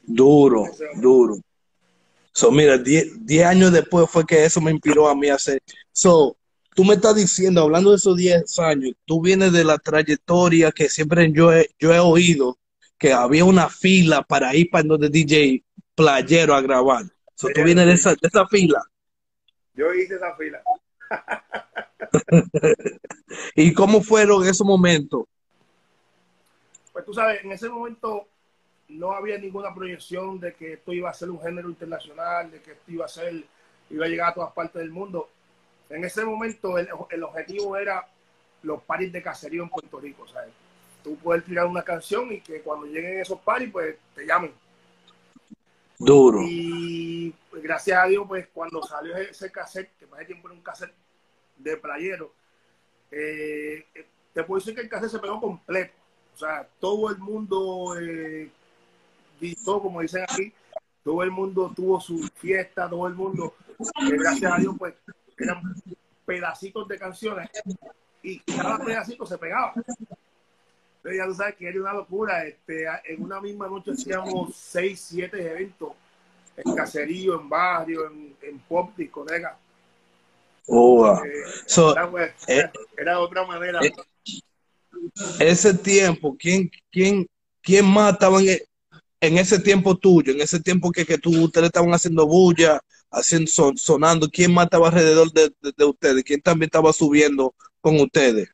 Duro, 0.02 0.64
duro. 0.96 1.36
So, 2.32 2.50
mira, 2.50 2.78
10 2.78 3.44
años 3.44 3.72
después 3.72 4.08
fue 4.10 4.24
que 4.24 4.44
eso 4.44 4.60
me 4.60 4.70
inspiró 4.70 5.08
a 5.08 5.14
mí 5.14 5.28
a 5.28 5.34
hacer. 5.34 5.62
So, 5.92 6.36
tú 6.74 6.84
me 6.84 6.94
estás 6.94 7.14
diciendo, 7.14 7.62
hablando 7.62 7.90
de 7.90 7.96
esos 7.96 8.16
10 8.16 8.58
años, 8.60 8.94
tú 9.04 9.20
vienes 9.20 9.52
de 9.52 9.64
la 9.64 9.78
trayectoria 9.78 10.72
que 10.72 10.88
siempre 10.88 11.30
yo 11.32 11.52
he, 11.52 11.70
yo 11.78 11.92
he 11.92 11.98
oído, 11.98 12.58
que 12.98 13.12
había 13.12 13.44
una 13.44 13.68
fila 13.68 14.22
para 14.22 14.54
ir 14.54 14.70
para 14.70 14.84
donde 14.84 15.08
DJ 15.08 15.62
Playero 15.94 16.54
a 16.54 16.62
grabar. 16.62 17.04
So, 17.34 17.48
tú 17.54 17.62
vienes 17.62 17.86
de 17.86 17.92
esa, 17.92 18.10
de 18.10 18.28
esa 18.28 18.46
fila. 18.46 18.82
Yo 19.74 19.92
hice 19.94 20.14
esa 20.14 20.34
fila. 20.36 20.62
¿Y 23.54 23.72
cómo 23.74 24.02
fueron 24.02 24.46
esos 24.46 24.66
momentos? 24.66 25.24
Pues 27.00 27.06
tú 27.06 27.14
sabes, 27.14 27.42
en 27.42 27.50
ese 27.50 27.70
momento 27.70 28.28
no 28.88 29.12
había 29.12 29.38
ninguna 29.38 29.74
proyección 29.74 30.38
de 30.38 30.52
que 30.52 30.74
esto 30.74 30.92
iba 30.92 31.08
a 31.08 31.14
ser 31.14 31.30
un 31.30 31.40
género 31.40 31.70
internacional, 31.70 32.50
de 32.50 32.60
que 32.60 32.72
esto 32.72 32.92
iba 32.92 33.06
a 33.06 33.08
ser, 33.08 33.42
iba 33.88 34.04
a 34.04 34.08
llegar 34.08 34.28
a 34.28 34.34
todas 34.34 34.52
partes 34.52 34.82
del 34.82 34.90
mundo. 34.90 35.30
En 35.88 36.04
ese 36.04 36.26
momento 36.26 36.76
el, 36.76 36.88
el 37.08 37.22
objetivo 37.22 37.78
era 37.78 38.06
los 38.64 38.82
paris 38.82 39.10
de 39.10 39.22
caserío 39.22 39.62
en 39.62 39.70
Puerto 39.70 39.98
Rico, 39.98 40.28
¿sabes? 40.28 40.52
Tú 41.02 41.16
puedes 41.16 41.42
tirar 41.42 41.64
una 41.64 41.82
canción 41.82 42.30
y 42.32 42.42
que 42.42 42.60
cuando 42.60 42.84
lleguen 42.84 43.18
esos 43.18 43.40
paris, 43.40 43.70
pues 43.72 43.96
te 44.14 44.26
llamen. 44.26 44.52
Duro. 45.98 46.40
Y 46.42 47.34
pues, 47.48 47.62
gracias 47.62 47.98
a 47.98 48.08
Dios, 48.08 48.26
pues 48.28 48.46
cuando 48.52 48.82
salió 48.82 49.16
ese 49.16 49.50
cassette, 49.50 49.96
que 49.98 50.06
más 50.06 50.26
tiempo 50.26 50.48
era 50.48 50.54
un 50.54 50.62
cassette 50.62 50.92
de 51.56 51.78
playero, 51.78 52.30
eh, 53.10 53.86
te 54.34 54.44
puedo 54.44 54.60
decir 54.60 54.74
que 54.74 54.82
el 54.82 54.88
cassette 54.90 55.12
se 55.12 55.18
pegó 55.18 55.40
completo. 55.40 55.99
O 56.40 56.42
sea, 56.42 56.66
todo 56.80 57.10
el 57.10 57.18
mundo 57.18 57.94
eh, 58.00 58.50
como 59.64 60.00
dicen 60.00 60.24
aquí, 60.26 60.54
todo 61.04 61.22
el 61.22 61.30
mundo 61.30 61.70
tuvo 61.76 62.00
su 62.00 62.26
fiesta, 62.34 62.88
todo 62.88 63.06
el 63.06 63.14
mundo, 63.14 63.54
eh, 63.78 64.16
gracias 64.18 64.50
a 64.50 64.56
Dios, 64.56 64.74
pues 64.78 64.94
eran 65.38 65.62
pedacitos 66.24 66.88
de 66.88 66.98
canciones 66.98 67.50
y 68.22 68.38
cada 68.40 68.78
pedacito 68.78 69.26
se 69.26 69.36
pegaba. 69.36 69.74
Entonces 69.74 71.18
ya 71.18 71.26
tú 71.26 71.34
sabes 71.34 71.56
que 71.56 71.68
era 71.68 71.78
una 71.78 71.92
locura. 71.92 72.46
Este, 72.46 72.86
en 73.04 73.22
una 73.22 73.38
misma 73.42 73.68
noche 73.68 73.92
hacíamos 73.92 74.54
seis, 74.54 74.98
siete 74.98 75.42
eventos 75.42 75.92
en 76.56 76.74
caserío, 76.74 77.38
en 77.38 77.50
barrio, 77.50 78.06
en, 78.06 78.34
en 78.40 78.58
pop, 78.60 78.96
discoteca. 78.96 79.58
Oh, 80.68 81.22
Eh, 81.22 81.44
So, 81.66 81.92
era, 81.92 82.10
pues, 82.10 82.32
eh, 82.46 82.70
era 82.96 83.20
otra 83.20 83.44
manera. 83.44 83.80
eh, 83.84 83.92
ese 85.38 85.74
tiempo, 85.74 86.36
¿quién, 86.38 86.70
quién, 86.90 87.26
quién 87.62 87.86
más 87.86 88.12
estaba 88.14 88.40
en, 88.40 88.48
e- 88.50 88.62
en 89.20 89.38
ese 89.38 89.58
tiempo 89.58 89.96
tuyo? 89.96 90.32
En 90.32 90.40
ese 90.40 90.60
tiempo 90.60 90.90
que, 90.90 91.04
que 91.04 91.18
tú, 91.18 91.30
ustedes 91.44 91.66
estaban 91.66 91.92
haciendo 91.92 92.26
bulla, 92.26 92.80
haciendo, 93.10 93.50
son- 93.50 93.76
sonando, 93.78 94.28
¿quién 94.28 94.52
más 94.52 94.64
estaba 94.64 94.88
alrededor 94.88 95.30
de, 95.32 95.50
de- 95.60 95.72
de 95.76 95.84
ustedes? 95.84 96.24
¿Quién 96.24 96.40
también 96.40 96.66
estaba 96.68 96.92
subiendo 96.92 97.54
con 97.80 97.98
ustedes? 98.00 98.48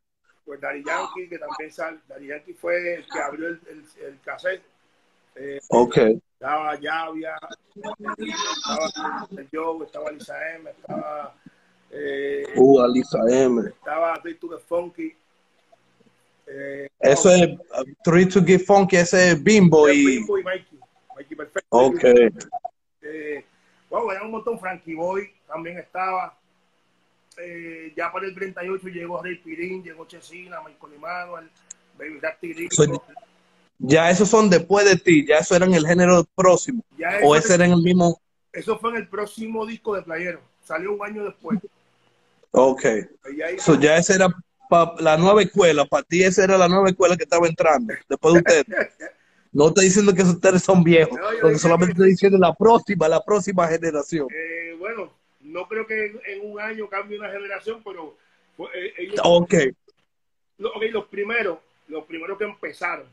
pues 0.44 0.60
Daddy 0.60 0.84
Yankee, 0.84 1.28
que 1.28 1.38
también 1.38 1.72
sal, 1.72 2.00
Daddy 2.08 2.28
Yankee 2.28 2.54
fue 2.54 2.94
el 2.94 3.04
que 3.12 3.18
abrió 3.18 3.48
el, 3.48 3.60
el, 3.68 3.84
el 4.06 4.20
cassette. 4.20 4.62
Eh, 5.34 5.58
Ok, 5.68 5.98
estaba 6.32 6.78
Llavia, 6.80 7.34
estaba 7.74 9.26
el 9.36 9.48
Joe, 9.52 9.84
estaba 9.84 10.10
Lisa 10.12 10.54
M, 10.54 10.70
estaba, 10.70 11.34
eh, 11.90 12.44
uh, 12.56 12.80
Alisa 12.80 13.18
M. 13.28 13.68
estaba 13.68 14.22
the 14.22 14.36
Funky. 14.66 15.14
Eh, 16.46 16.88
Eso 17.00 17.30
es 17.30 17.48
uh, 17.48 17.84
Three 18.04 18.26
to 18.26 18.44
Get 18.44 18.64
Funky, 18.64 18.96
ese 18.96 19.32
es 19.32 19.42
Bimbo 19.42 19.88
y... 19.88 20.06
Bimbo 20.06 20.38
y 20.38 20.44
Mikey. 20.44 20.78
Mikey 21.16 21.36
Perfecto. 21.36 21.68
Ok, 21.70 22.04
Eh, 23.02 23.44
wow, 23.90 24.10
era 24.10 24.22
un 24.22 24.30
montón. 24.32 24.58
Frankie 24.58 24.94
Boy 24.94 25.30
también 25.46 25.78
estaba. 25.78 26.36
Eh, 27.38 27.92
ya 27.96 28.10
para 28.10 28.26
el 28.26 28.34
38 28.34 28.88
llegó 28.88 29.22
Rey 29.22 29.36
Pirín, 29.36 29.82
llegó 29.82 30.06
Chesina, 30.06 30.58
Michael 30.66 30.94
Emanuel, 30.94 31.50
Baby. 31.98 32.68
So- 32.70 33.02
ya 33.78 34.10
esos 34.10 34.28
son 34.30 34.48
después 34.48 34.86
de 34.86 34.96
ti, 34.96 35.26
ya 35.26 35.38
eso 35.38 35.54
era 35.54 35.66
en 35.66 35.74
el 35.74 35.86
género 35.86 36.24
próximo. 36.34 36.82
Ya 36.96 37.18
O 37.22 37.36
ese 37.36 37.54
era 37.54 37.66
en 37.66 37.72
el 37.72 37.82
mismo... 37.82 38.18
eso 38.52 38.78
fue 38.78 38.90
en 38.90 38.96
el 38.96 39.08
próximo 39.08 39.66
disco 39.66 39.94
de 39.94 40.02
Playero. 40.02 40.40
Salió 40.64 40.94
un 40.94 41.04
año 41.04 41.24
después. 41.24 41.60
Ok. 42.52 42.82
So, 43.58 43.78
ya 43.78 43.98
esa 43.98 44.14
era 44.14 44.28
pa- 44.68 44.94
la 45.00 45.16
nueva 45.16 45.42
escuela, 45.42 45.84
para 45.84 46.02
ti 46.02 46.22
esa 46.22 46.44
era 46.44 46.56
la 46.58 46.68
nueva 46.68 46.88
escuela 46.88 47.16
que 47.16 47.24
estaba 47.24 47.46
entrando, 47.46 47.94
después 48.08 48.34
de 48.34 48.40
ustedes. 48.40 48.66
No 49.52 49.68
estoy 49.68 49.86
diciendo 49.86 50.12
que 50.12 50.22
ustedes 50.22 50.62
son 50.62 50.84
viejos, 50.84 51.18
No, 51.18 51.58
solamente 51.58 51.94
que- 51.94 52.00
estoy 52.02 52.10
diciendo 52.10 52.36
la 52.36 52.52
próxima, 52.54 53.08
la 53.08 53.24
próxima 53.24 53.66
generación. 53.66 54.26
Eh, 54.30 54.74
bueno, 54.78 55.10
no 55.40 55.66
creo 55.66 55.86
que 55.86 56.06
en, 56.06 56.20
en 56.26 56.50
un 56.50 56.60
año 56.60 56.86
cambie 56.90 57.18
una 57.18 57.30
generación, 57.30 57.80
pero 57.82 58.18
eh, 58.74 58.92
ellos, 58.98 59.18
Ok, 59.24 59.54
lo- 60.58 60.68
ok, 60.74 60.82
los 60.92 61.06
primeros, 61.06 61.58
los 61.88 62.04
primeros 62.04 62.36
que 62.36 62.44
empezaron. 62.44 63.06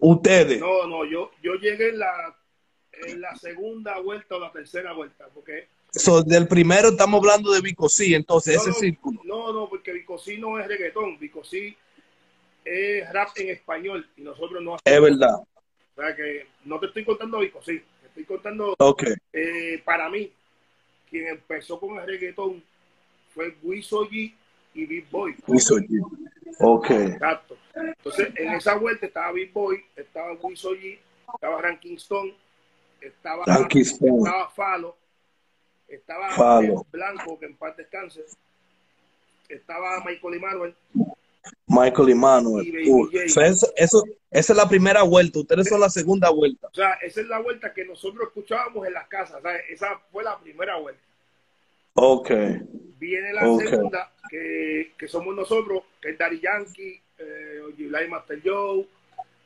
ustedes. 0.00 0.58
No, 0.58 0.88
no, 0.88 1.04
yo, 1.04 1.30
yo 1.40 1.54
llegué 1.54 1.90
en 1.90 2.00
la, 2.00 2.34
en 3.06 3.20
la 3.20 3.36
segunda 3.36 4.00
vuelta 4.00 4.34
o 4.34 4.40
la 4.40 4.50
tercera 4.50 4.92
vuelta, 4.92 5.26
porque 5.32 5.68
So, 5.96 6.22
del 6.22 6.48
primero 6.48 6.88
estamos 6.88 7.20
hablando 7.20 7.52
de 7.52 7.60
Vicosí, 7.60 8.14
entonces, 8.14 8.56
No, 8.56 8.62
ese 8.62 8.70
no, 8.70 8.76
círculo. 8.76 9.20
No, 9.24 9.52
no, 9.52 9.68
porque 9.68 9.92
Vicosí 9.92 10.38
no 10.38 10.58
es 10.58 10.66
reggaetón, 10.66 11.18
Vicosí 11.18 11.76
es 12.64 13.12
rap 13.12 13.28
en 13.36 13.50
español 13.50 14.08
y 14.16 14.22
nosotros 14.22 14.62
no 14.62 14.76
Es 14.84 15.00
verdad. 15.00 15.36
O 15.36 16.00
sea 16.00 16.16
que 16.16 16.46
no 16.64 16.80
te 16.80 16.86
estoy 16.86 17.04
contando 17.04 17.38
Vicosí, 17.38 17.78
te 17.78 18.06
estoy 18.08 18.24
contando, 18.24 18.74
eh, 19.32 19.80
para 19.84 20.10
mí, 20.10 20.32
quien 21.08 21.28
empezó 21.28 21.78
con 21.78 21.98
el 21.98 22.06
reggaetón 22.06 22.62
fue 23.32 23.56
Wiso 23.62 24.04
G 24.08 24.34
y 24.74 24.86
Big 24.86 25.08
Boy. 25.10 25.36
Wiso 25.46 25.76
G. 25.76 26.00
Ok. 26.58 26.90
Exacto. 26.90 27.56
Entonces, 27.74 28.30
en 28.36 28.52
esa 28.54 28.74
vuelta 28.74 29.06
estaba 29.06 29.30
Big 29.30 29.52
Boy, 29.52 29.84
estaba 29.94 30.32
Wiso 30.42 30.72
G, 30.72 30.98
estaba 31.34 31.62
Ranking 31.62 31.94
Stone, 31.94 32.34
estaba, 33.00 33.44
estaba 33.44 34.50
Falo, 34.50 34.96
estaba 35.88 36.30
Falo. 36.30 36.86
Blanco, 36.90 37.38
que 37.38 37.46
en 37.46 37.56
paz 37.56 37.76
descanse, 37.76 38.24
estaba 39.48 40.02
Michael 40.04 40.34
Emanuel, 40.34 40.74
Michael 41.66 42.08
y 42.10 42.14
Manuel. 42.14 42.66
Y 42.66 42.90
Uh, 42.90 43.08
so, 43.28 43.40
eso, 43.42 43.72
eso- 43.76 44.04
esa 44.30 44.52
es 44.52 44.56
la 44.56 44.68
primera 44.68 45.02
vuelta, 45.02 45.38
ustedes 45.40 45.68
son 45.68 45.80
la 45.80 45.90
segunda 45.90 46.30
vuelta. 46.30 46.66
O 46.68 46.74
sea, 46.74 46.94
esa 46.94 47.20
es 47.20 47.28
la 47.28 47.38
vuelta 47.38 47.72
que 47.72 47.84
nosotros 47.84 48.26
escuchábamos 48.28 48.86
en 48.86 48.94
las 48.94 49.06
casas. 49.08 49.40
¿sabes? 49.42 49.62
Esa 49.70 49.98
fue 50.10 50.24
la 50.24 50.38
primera 50.40 50.76
vuelta. 50.76 51.00
Ok. 51.94 52.30
Viene 52.98 53.32
la 53.32 53.42
segunda, 53.58 54.12
que, 54.28 54.92
que 54.98 55.06
somos 55.06 55.34
nosotros, 55.36 55.84
que 56.00 56.10
es 56.10 56.18
Daddy 56.18 56.40
Yankee, 56.40 57.00
eh, 57.18 58.08
Master 58.08 58.40
Joe, 58.44 58.86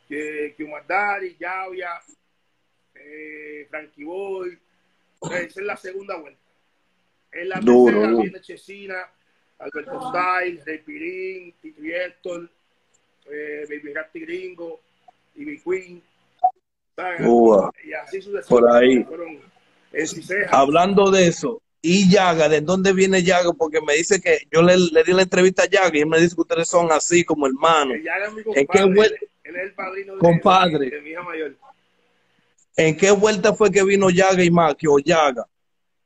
que, 0.09 0.55
que 0.57 0.73
Daddy, 0.87 1.37
Yavia, 1.39 1.91
eh, 2.95 3.67
Frankie 3.69 4.05
Boy. 4.05 4.59
Esa 5.23 5.37
es 5.37 5.57
la 5.57 5.77
segunda 5.77 6.17
vuelta. 6.17 6.41
En 7.33 7.49
la 7.49 7.61
Duro, 7.61 7.87
tercera 7.93 8.11
duro. 8.11 8.23
viene 8.23 8.41
Chesina, 8.41 8.97
Alberto 9.59 10.01
Style, 10.11 10.63
Rey 10.65 10.79
Pirín, 10.79 11.55
Titi 11.61 11.93
Héctor, 11.93 12.49
eh, 13.31 13.67
Baby 13.69 13.93
Rasty 13.93 14.21
Gringo, 14.21 14.81
Ivy 15.37 15.61
Queen. 15.61 16.03
Ua. 17.21 17.71
Y 17.85 17.93
así 17.93 18.21
sucesivamente. 18.21 18.49
Por 18.49 18.71
ahí. 18.73 19.05
Fueron 19.05 19.39
en 19.93 20.09
Ciceja. 20.09 20.57
Hablando 20.59 21.11
de 21.11 21.29
eso, 21.29 21.63
y 21.81 22.11
Yaga, 22.11 22.49
¿de 22.49 22.61
dónde 22.61 22.93
viene 22.93 23.23
Yaga? 23.23 23.53
Porque 23.53 23.81
me 23.81 23.95
dice 23.95 24.21
que 24.21 24.39
yo 24.51 24.63
le, 24.63 24.77
le 24.77 25.05
di 25.05 25.13
la 25.13 25.23
entrevista 25.23 25.63
a 25.63 25.67
Yaga 25.69 25.91
y 25.97 26.01
él 26.01 26.07
me 26.07 26.19
dice 26.21 26.35
que 26.35 26.41
ustedes 26.41 26.69
son 26.69 26.91
así 26.91 27.25
como 27.25 27.47
hermanos. 27.47 27.95
Que 27.99 28.03
ya 28.05 28.17
era 28.17 28.31
mi 28.31 28.39
¿En 28.39 28.45
compadre. 28.45 28.67
qué 28.73 28.85
vuel- 28.85 29.29
Él 29.45 29.57
es 29.57 29.63
el 29.63 29.73
padrino 29.75 30.15
de, 30.15 30.19
Compadre. 30.19 30.79
de, 30.79 30.91
de 30.91 31.01
mi 31.03 31.11
hija 31.11 31.23
mayor. 31.23 31.55
¿En 32.79 32.97
qué 32.97 33.11
vuelta 33.11 33.53
fue 33.55 33.73
que 33.73 33.83
vino 33.83 34.09
Yaga 34.09 34.45
y 34.45 34.53
Maki 34.53 34.87
o 34.87 35.01
Yaga? 35.01 35.45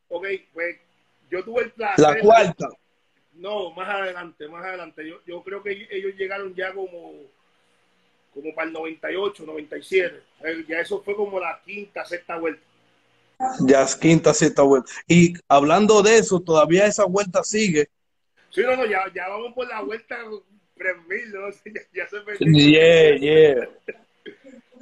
Ok, 0.09 0.27
pues 0.55 0.77
yo 1.31 1.45
tuve 1.45 1.65
el 1.65 1.71
placer. 1.73 2.03
La 2.03 2.19
cuarta. 2.19 2.67
No, 3.35 3.73
más 3.73 3.89
adelante, 3.91 4.49
más 4.49 4.65
adelante. 4.65 5.07
Yo, 5.07 5.17
yo 5.27 5.43
creo 5.43 5.63
que 5.63 5.87
ellos 5.91 6.15
llegaron 6.17 6.55
ya 6.55 6.73
como, 6.73 7.13
como 8.33 8.55
para 8.55 8.69
el 8.69 8.73
98, 8.73 9.45
97. 9.45 10.23
Eh, 10.45 10.65
Ya 10.67 10.81
eso 10.81 11.03
fue 11.03 11.15
como 11.15 11.39
la 11.39 11.61
quinta, 11.63 12.07
sexta 12.07 12.39
vuelta. 12.39 12.63
Ya 13.67 13.83
es 13.83 13.95
quinta, 13.95 14.33
sexta 14.33 14.63
vuelta. 14.63 14.91
Y 15.07 15.35
hablando 15.49 16.01
de 16.01 16.19
eso, 16.19 16.41
todavía 16.41 16.87
esa 16.87 17.05
vuelta 17.05 17.45
sigue. 17.45 17.91
Sí, 18.49 18.63
no, 18.63 18.77
no, 18.77 18.87
ya, 18.87 19.13
ya 19.15 19.29
vamos 19.29 19.53
por 19.53 19.69
la 19.69 19.83
vuelta 19.83 20.17
3000, 20.79 21.33
¿no? 21.33 21.49
Ya, 21.67 21.81
ya 21.93 22.09
se 22.09 22.21
perdió. 22.21 22.47
Yeah, 22.51 23.17
yeah. 23.19 23.69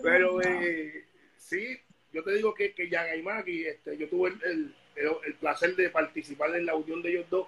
Pero 0.02 0.40
eh, 0.42 0.99
sí, 1.50 1.78
yo 2.12 2.22
te 2.24 2.32
digo 2.32 2.54
que, 2.54 2.72
que 2.72 2.88
Yaga 2.88 3.14
y 3.16 3.22
Maki, 3.22 3.66
este, 3.66 3.96
yo 3.98 4.08
tuve 4.08 4.30
el, 4.30 4.42
el- 4.44 4.74
el- 4.96 5.16
el 5.26 5.34
placer 5.34 5.74
de 5.76 5.90
participar 5.90 6.54
en 6.56 6.66
la 6.66 6.74
unión 6.74 7.02
de 7.02 7.10
ellos 7.10 7.26
dos. 7.30 7.46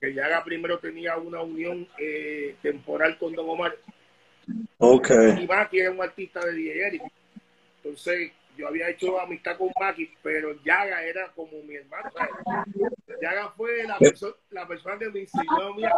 Que 0.00 0.12
Yaga 0.14 0.42
primero 0.44 0.78
tenía 0.78 1.16
una 1.16 1.42
unión 1.42 1.86
eh, 1.98 2.56
temporal 2.62 3.16
con 3.18 3.32
Don 3.34 3.48
Omar 3.48 3.76
Ok. 4.78 5.10
y 5.40 5.46
Maki 5.46 5.78
era 5.78 5.90
un 5.92 6.02
artista 6.02 6.44
de 6.44 6.52
DJ. 6.52 7.00
Entonces 7.76 8.32
yo 8.56 8.66
había 8.68 8.88
hecho 8.90 9.20
amistad 9.20 9.56
con 9.56 9.70
Maki, 9.80 10.10
pero 10.22 10.60
Yaga 10.64 11.04
era 11.04 11.28
como 11.32 11.62
mi 11.62 11.76
hermano. 11.76 12.10
¿sabes? 12.12 12.32
Yaga 13.22 13.50
fue 13.56 13.84
la, 13.84 13.96
perso- 13.98 14.36
la 14.50 14.66
persona 14.66 14.98
que 14.98 15.08
me 15.10 15.20
enseñó 15.20 15.62
a 15.68 15.76
mí 15.76 15.84
a. 15.84 15.92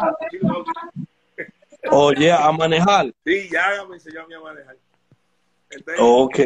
Oye, 1.90 2.30
a 2.32 2.50
manejar. 2.52 3.12
Sí, 3.25 3.49
Yaga 3.50 3.87
me 3.87 3.94
enseñó 3.96 4.23
a 4.23 4.26
mí 4.26 4.34
a 4.34 4.40
manejar. 4.40 4.76
Entonces, 5.70 5.96
Ok. 5.99 6.38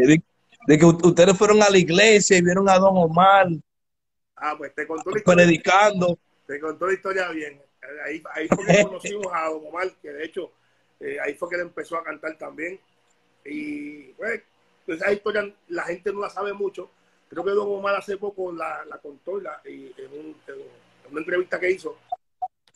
De, 0.67 0.79
que 0.79 0.85
ustedes 0.85 1.37
fueron 1.37 1.63
a 1.63 1.71
la 1.71 1.79
iglesia 1.79 2.37
y 2.37 2.43
vieron 2.43 2.69
a 2.69 2.79
Don 2.79 2.97
Omar 2.97 3.49
ah, 4.41 4.55
pues 4.57 4.75
te 4.75 4.87
contó 4.87 5.11
la 5.11 5.19
historia. 5.19 5.45
predicando. 5.45 6.19
Te 6.47 6.61
contó 6.61 6.87
la 6.87 6.93
historia 6.93 7.29
bien. 7.31 7.61
Ahí, 8.05 8.23
ahí 8.35 8.49
fue 8.49 8.67
que 8.67 8.83
conocimos 8.85 9.27
a 9.33 9.49
Don 9.49 9.67
Omar, 9.67 9.91
que 10.01 10.11
de 10.11 10.25
hecho 10.25 10.53
eh, 11.01 11.19
ahí 11.25 11.35
fue 11.35 11.49
que 11.49 11.57
él 11.57 11.63
empezó 11.63 11.97
a 11.97 12.05
cantar 12.05 12.37
también. 12.39 12.81
Y 13.45 14.13
pues, 14.13 14.43
esa 14.87 15.13
historia 15.13 15.53
la 15.69 15.85
gente 15.85 16.13
no 16.13 16.21
la 16.21 16.31
sabe 16.31 16.53
mucho. 16.53 16.91
Creo 17.29 17.45
que 17.45 17.51
Don 17.51 17.69
Omar 17.69 17.95
hace 17.97 18.17
poco 18.17 18.53
la, 18.53 18.85
la 18.87 18.99
contó 18.99 19.41
la, 19.41 19.61
y 19.65 19.93
en, 19.99 20.13
un, 20.13 20.37
en, 20.47 21.11
una 21.11 21.21
entrevista 21.21 21.61
que 21.61 21.71
hizo. 21.71 21.99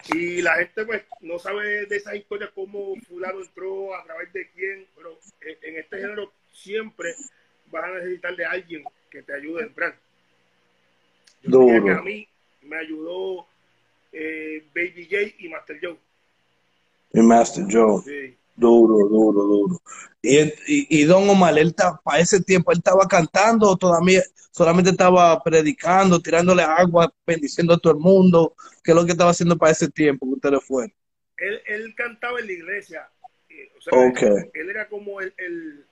Y 0.08 0.42
la 0.42 0.56
gente 0.56 0.84
pues 0.84 1.04
no 1.20 1.38
sabe 1.38 1.86
de 1.86 1.96
esa 1.96 2.14
historia 2.14 2.50
cómo 2.52 2.94
fulano 3.08 3.40
entró, 3.40 3.94
a 3.94 4.02
través 4.04 4.32
de 4.32 4.50
quién, 4.50 4.86
pero 4.96 5.16
en 5.40 5.78
este 5.78 5.98
género 6.00 6.32
siempre 6.50 7.14
vas 7.72 7.84
a 7.84 7.94
necesitar 7.94 8.36
de 8.36 8.44
alguien 8.44 8.84
que 9.10 9.22
te 9.22 9.34
ayude 9.34 9.62
a 9.62 9.66
entrar. 9.66 9.98
Yo 11.42 11.66
que 11.66 11.90
a 11.90 12.02
mí 12.02 12.28
me 12.62 12.76
ayudó 12.76 13.46
eh, 14.12 14.64
Baby 14.74 15.08
J 15.10 15.34
y 15.38 15.48
Master 15.48 15.78
Joe. 15.82 15.98
Y 17.14 17.20
Master 17.20 17.64
Joe. 17.68 18.02
Sí. 18.02 18.36
Duro, 18.54 19.08
duro, 19.08 19.42
duro. 19.42 19.82
Y, 20.20 20.52
y, 20.66 21.04
Don 21.04 21.28
Omar, 21.28 21.58
él 21.58 21.74
para 22.04 22.20
ese 22.20 22.40
tiempo, 22.42 22.70
él 22.70 22.78
estaba 22.78 23.08
cantando 23.08 23.70
o 23.70 23.76
todavía 23.76 24.22
solamente 24.52 24.90
estaba 24.90 25.42
predicando, 25.42 26.20
tirándole 26.20 26.62
agua, 26.62 27.12
bendiciendo 27.26 27.74
a 27.74 27.78
todo 27.78 27.94
el 27.94 27.98
mundo. 27.98 28.54
¿Qué 28.84 28.92
es 28.92 28.96
lo 28.96 29.04
que 29.04 29.12
estaba 29.12 29.30
haciendo 29.30 29.56
para 29.56 29.72
ese 29.72 29.90
tiempo 29.90 30.26
que 30.26 30.34
ustedes 30.34 30.64
fueron? 30.64 30.94
Él, 31.38 31.60
él 31.66 31.94
cantaba 31.96 32.38
en 32.38 32.46
la 32.46 32.52
iglesia. 32.52 33.08
O 33.76 33.80
sea, 33.80 34.06
él, 34.06 34.50
él, 34.54 34.70
era 34.70 34.88
como 34.88 35.20
el, 35.20 35.34
el, 35.38 35.84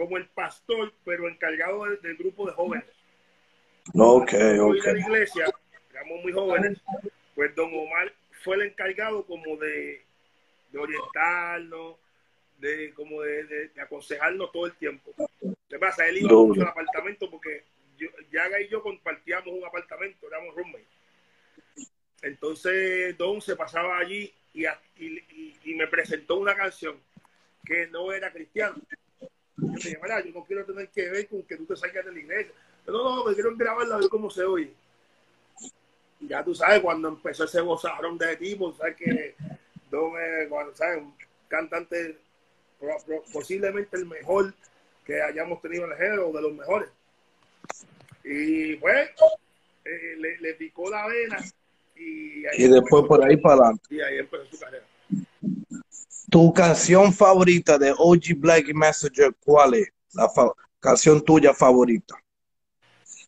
como 0.00 0.16
el 0.16 0.26
pastor, 0.28 0.94
pero 1.04 1.28
encargado 1.28 1.84
del, 1.84 2.16
grupo 2.16 2.46
de 2.46 2.52
jóvenes. 2.52 2.86
Ok, 3.92 4.32
ok. 4.58 4.86
En 4.86 4.94
la 4.94 4.98
iglesia, 4.98 5.46
éramos 5.90 6.22
muy 6.22 6.32
jóvenes, 6.32 6.78
pues 7.34 7.54
Don 7.54 7.70
Omar 7.74 8.10
fue 8.42 8.56
el 8.56 8.62
encargado 8.62 9.26
como 9.26 9.58
de, 9.58 10.02
de 10.72 10.78
orientarnos, 10.78 11.96
de 12.60 12.94
como 12.94 13.20
de, 13.20 13.70
aconsejarnos 13.78 14.50
todo 14.50 14.64
el 14.64 14.72
tiempo. 14.76 15.12
¿Qué 15.68 15.78
pasa? 15.78 16.08
Él 16.08 16.16
iba 16.16 16.32
mucho 16.32 16.62
al 16.62 16.68
apartamento 16.68 17.28
porque 17.28 17.64
yo, 17.98 18.08
Yaga 18.32 18.58
y 18.58 18.68
yo 18.68 18.82
compartíamos 18.82 19.48
un 19.48 19.66
apartamento, 19.66 20.26
éramos 20.28 20.54
roommates. 20.54 20.88
Entonces 22.22 23.18
Don 23.18 23.42
se 23.42 23.54
pasaba 23.54 23.98
allí 23.98 24.32
y, 24.54 24.64
y, 24.96 25.58
y, 25.62 25.74
me 25.74 25.86
presentó 25.88 26.38
una 26.38 26.56
canción 26.56 26.96
que 27.66 27.86
no 27.88 28.12
era 28.12 28.32
cristiana. 28.32 28.76
Yo 29.56 29.68
dije, 29.74 29.98
mira, 30.02 30.24
yo 30.24 30.32
no 30.32 30.44
quiero 30.44 30.64
tener 30.64 30.88
que 30.88 31.08
ver 31.10 31.28
con 31.28 31.42
que 31.42 31.56
tú 31.56 31.66
te 31.66 31.76
salgas 31.76 32.04
de 32.04 32.12
la 32.12 32.18
iglesia. 32.18 32.52
Pero 32.84 32.98
no, 32.98 33.16
no, 33.16 33.24
me 33.24 33.34
quiero 33.34 33.56
grabarla 33.56 33.96
a 33.96 33.98
ver 33.98 34.08
cómo 34.08 34.30
se 34.30 34.44
oye. 34.44 34.72
Y 36.20 36.28
ya 36.28 36.44
tú 36.44 36.54
sabes, 36.54 36.80
cuando 36.80 37.08
empezó 37.08 37.44
ese 37.44 37.60
gozarón 37.60 38.18
de 38.18 38.36
tipo, 38.36 38.72
sabes 38.74 38.96
que 38.96 39.34
Don 39.90 40.12
cuando, 40.48 40.74
¿sabes? 40.74 41.02
un 41.02 41.14
cantante 41.48 42.16
posiblemente 43.32 43.96
el 43.96 44.06
mejor 44.06 44.54
que 45.04 45.20
hayamos 45.20 45.60
tenido 45.60 45.84
en 45.86 45.92
el 45.92 45.98
género, 45.98 46.32
de 46.32 46.42
los 46.42 46.52
mejores. 46.52 46.88
Y 48.24 48.76
pues, 48.76 49.10
eh, 49.84 50.14
le, 50.18 50.38
le, 50.38 50.54
picó 50.54 50.88
la 50.88 51.06
vena. 51.06 51.38
Y, 51.96 52.44
y 52.56 52.68
después 52.68 53.04
por 53.06 53.24
ahí 53.24 53.36
para 53.36 53.56
adelante. 53.56 53.82
Y 53.90 54.00
ahí 54.00 54.18
empezó 54.18 54.44
su 54.44 54.58
carrera. 54.58 54.84
Tu 56.30 56.52
canción 56.52 57.12
favorita 57.12 57.76
de 57.76 57.92
OG 57.96 58.36
Black 58.36 58.68
y 58.68 58.74
Messenger, 58.74 59.34
¿cuál 59.44 59.74
es? 59.74 59.92
La 60.14 60.30
canción 60.78 61.24
tuya 61.24 61.52
favorita. 61.52 62.14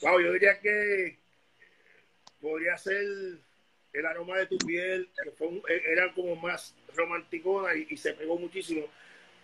Wow, 0.03 0.21
yo 0.21 0.33
diría 0.33 0.59
que 0.61 1.19
podría 2.41 2.77
ser 2.77 3.05
El 3.93 4.07
aroma 4.07 4.39
de 4.39 4.47
tu 4.47 4.59
piel, 4.59 5.09
que 5.23 5.31
fue 5.33 5.49
era 5.93 6.13
como 6.15 6.37
más 6.37 6.75
romanticona 6.95 7.75
y, 7.75 7.97
se 7.97 8.13
pegó 8.15 8.39
muchísimo. 8.39 8.87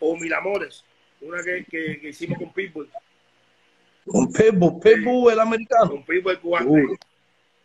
O 0.00 0.16
Mil 0.16 0.32
Amores, 0.32 0.84
una 1.20 1.42
que, 1.42 1.64
que, 1.64 2.08
hicimos 2.08 2.38
con 2.38 2.52
Pitbull. 2.52 2.88
Con 4.06 4.32
Pitbull, 4.32 4.80
Pitbull 4.80 5.32
el 5.32 5.40
americano. 5.40 5.90
Con 5.90 6.04
Pitbull 6.04 6.32
el 6.32 6.40
cubano. 6.40 6.70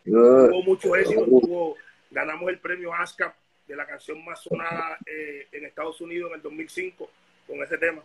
Tuvo 0.03 0.63
mucho 0.63 0.95
éxito, 0.95 1.75
ganamos 2.10 2.49
el 2.49 2.60
premio 2.60 2.91
ASCAP 2.93 3.42
de 3.67 3.76
la 3.76 3.86
canción 3.86 4.23
más 4.23 4.41
sonada 4.41 4.97
eh, 5.06 5.47
en 5.52 5.65
Estados 5.65 5.99
Unidos 6.02 6.30
en 6.30 6.36
el 6.36 6.41
2005 6.41 7.10
con 7.47 7.63
ese 7.63 7.78
tema. 7.78 8.04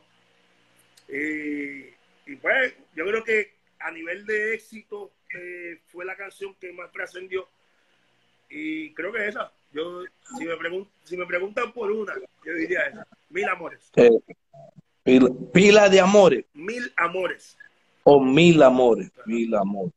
y 1.08 2.36
pues 2.36 2.74
yo 2.94 3.04
creo 3.06 3.24
que 3.24 3.52
a 3.80 3.90
nivel 3.90 4.26
de 4.26 4.54
éxito 4.54 5.12
eh, 5.34 5.80
fue 5.86 6.04
la 6.04 6.16
canción 6.16 6.54
que 6.60 6.72
más 6.72 6.90
trascendió 6.92 7.48
y 8.48 8.92
creo 8.94 9.12
que 9.12 9.28
esa. 9.28 9.52
Yo, 9.72 10.02
si 10.38 10.44
me, 10.46 10.54
si 11.04 11.16
me 11.16 11.26
preguntan 11.26 11.72
por 11.72 11.90
una, 11.90 12.14
yo 12.44 12.54
diría 12.54 12.80
esa. 12.80 13.06
Mil 13.28 13.48
amores. 13.48 13.90
Eh, 13.96 14.10
pila, 15.52 15.88
de 15.88 16.00
amores. 16.00 16.44
Mil 16.54 16.92
amores. 16.96 17.58
O 18.04 18.20
mil 18.20 18.62
amores. 18.62 19.10
Mil 19.26 19.54
amores. 19.54 19.92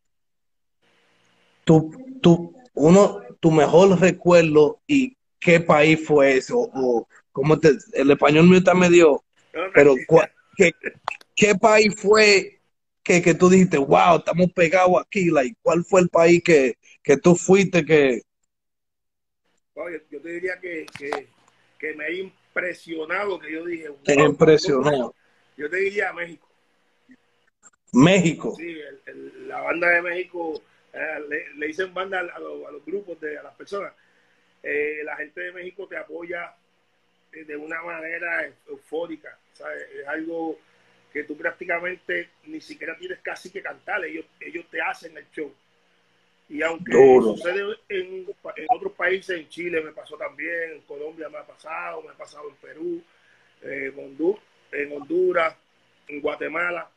Tu, 1.64 2.20
tu, 2.22 2.54
uno, 2.74 3.22
tu 3.40 3.52
mejor 3.52 4.00
recuerdo 4.00 4.82
y 4.86 5.16
qué 5.42 5.60
país 5.60 6.00
fue 6.06 6.38
eso, 6.38 6.70
o 6.74 7.08
cómo 7.32 7.60
te, 7.60 7.72
el 7.94 8.12
español 8.12 8.48
mío 8.48 8.60
está 8.60 8.74
medio, 8.74 9.24
pero 9.74 9.96
¿qué, 10.56 10.72
qué 11.36 11.56
país 11.56 11.94
fue 12.00 12.62
que, 13.04 13.22
que 13.22 13.34
tú 13.34 13.50
dijiste, 13.50 13.78
wow, 13.78 14.18
estamos 14.18 14.52
pegados 14.54 15.02
aquí, 15.02 15.32
like, 15.32 15.58
¿cuál 15.62 15.84
fue 15.84 16.02
el 16.02 16.10
país 16.10 16.42
que, 16.44 16.78
que 17.04 17.18
tú 17.18 17.36
fuiste 17.36 17.84
que... 17.84 18.22
yo 20.10 20.22
te 20.22 20.30
diría 20.30 20.60
que, 20.60 20.86
que, 21.80 21.96
me 21.96 22.06
ha 22.06 22.12
impresionado, 22.12 23.40
que 23.40 23.52
yo 23.52 23.66
dije, 23.66 23.90
te 24.04 24.14
impresionó. 24.14 25.14
Yo 25.58 25.70
te 25.70 25.78
diría 25.78 26.14
México. 26.14 26.48
México. 27.94 28.56
Sí, 28.56 28.78
la 29.48 29.62
banda 29.62 29.90
de 29.90 30.02
México, 30.02 30.62
eh, 30.94 31.46
le, 31.58 31.68
dicen 31.68 31.94
banda 31.94 32.20
a, 32.20 32.40
los, 32.40 32.66
a, 32.68 32.72
los, 32.72 32.86
grupos, 32.86 33.20
de, 33.20 33.38
a 33.38 33.44
las 33.44 33.56
personas. 33.56 33.94
Eh, 34.64 35.02
la 35.04 35.16
gente 35.18 35.42
de 35.42 35.52
México 35.52 35.88
te 35.88 35.98
apoya 35.98 36.54
de 37.32 37.56
una 37.56 37.82
manera 37.82 38.52
eufórica, 38.68 39.38
¿sabes? 39.54 39.88
Es 40.02 40.08
algo 40.08 40.60
que 41.12 41.24
tú 41.24 41.38
prácticamente 41.38 42.30
ni 42.46 42.62
siquiera 42.62 42.98
tienes 42.98 43.20
casi 43.20 43.50
que 43.50 43.62
cantar, 43.62 44.04
ellos, 44.06 44.26
ellos 44.40 44.66
te 44.70 44.82
hacen 44.82 45.18
el 45.18 45.30
show. 45.32 45.54
Y 46.50 46.62
aunque 46.62 46.92
sucede 46.92 47.78
en, 47.88 48.28
otros 48.70 48.94
países, 48.94 49.40
en 49.40 49.48
Chile 49.48 49.82
me 49.82 49.92
pasó 49.92 50.18
también, 50.18 50.74
en 50.74 50.82
Colombia 50.82 51.30
me 51.30 51.38
ha 51.38 51.46
pasado, 51.46 52.02
me 52.02 52.10
ha 52.10 52.18
pasado 52.18 52.50
en 52.50 52.56
Perú, 52.56 53.04
eh, 53.62 53.94
en, 54.74 54.92
Honduras, 54.92 55.56
en 56.08 56.22
Guatemala, 56.22 56.90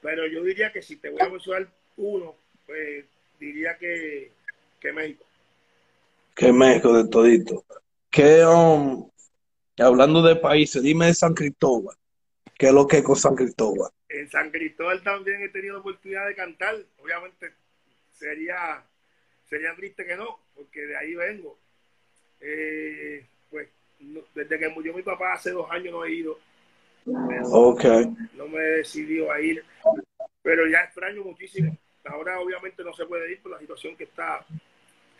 pero 0.00 0.26
yo 0.26 0.42
diría 0.42 0.72
que 0.72 0.80
si 0.80 0.96
te 0.96 1.10
voy 1.10 1.20
a 1.20 1.28
mencionar 1.28 1.68
uno, 1.98 2.34
pues 2.66 3.04
diría 3.38 3.76
que, 3.76 4.30
que 4.80 4.92
México 4.92 5.26
que 6.34 6.52
México 6.52 6.92
de 6.92 7.08
todito. 7.08 7.64
Que, 8.10 8.44
um, 8.44 9.08
hablando 9.78 10.22
de 10.22 10.36
países, 10.36 10.82
dime 10.82 11.06
de 11.06 11.14
San 11.14 11.34
Cristóbal. 11.34 11.96
¿Qué 12.58 12.66
es 12.66 12.72
lo 12.72 12.86
que 12.86 12.98
es 12.98 13.04
con 13.04 13.16
San 13.16 13.34
Cristóbal? 13.34 13.90
En 14.08 14.30
San 14.30 14.50
Cristóbal 14.50 15.02
también 15.02 15.42
he 15.42 15.48
tenido 15.48 15.80
oportunidad 15.80 16.26
de 16.26 16.34
cantar. 16.34 16.76
Obviamente 17.02 17.52
sería, 18.12 18.84
sería 19.48 19.74
triste 19.74 20.04
que 20.06 20.16
no, 20.16 20.38
porque 20.54 20.80
de 20.86 20.96
ahí 20.96 21.14
vengo. 21.14 21.58
Eh, 22.40 23.26
pues 23.50 23.68
desde 24.34 24.58
que 24.58 24.68
murió 24.68 24.94
mi 24.94 25.02
papá 25.02 25.34
hace 25.34 25.50
dos 25.50 25.70
años 25.70 25.92
no 25.92 26.04
he 26.04 26.12
ido. 26.12 26.38
ok. 27.06 27.84
No 28.36 28.48
me 28.48 28.58
he 28.58 28.76
decidido 28.78 29.32
a 29.32 29.40
ir. 29.40 29.64
Pero 30.42 30.66
ya 30.66 30.80
extraño 30.80 31.22
muchísimo. 31.24 31.76
Ahora 32.04 32.40
obviamente 32.40 32.82
no 32.82 32.92
se 32.92 33.06
puede 33.06 33.32
ir 33.32 33.42
por 33.42 33.52
la 33.52 33.60
situación 33.60 33.96
que 33.96 34.04
está 34.04 34.44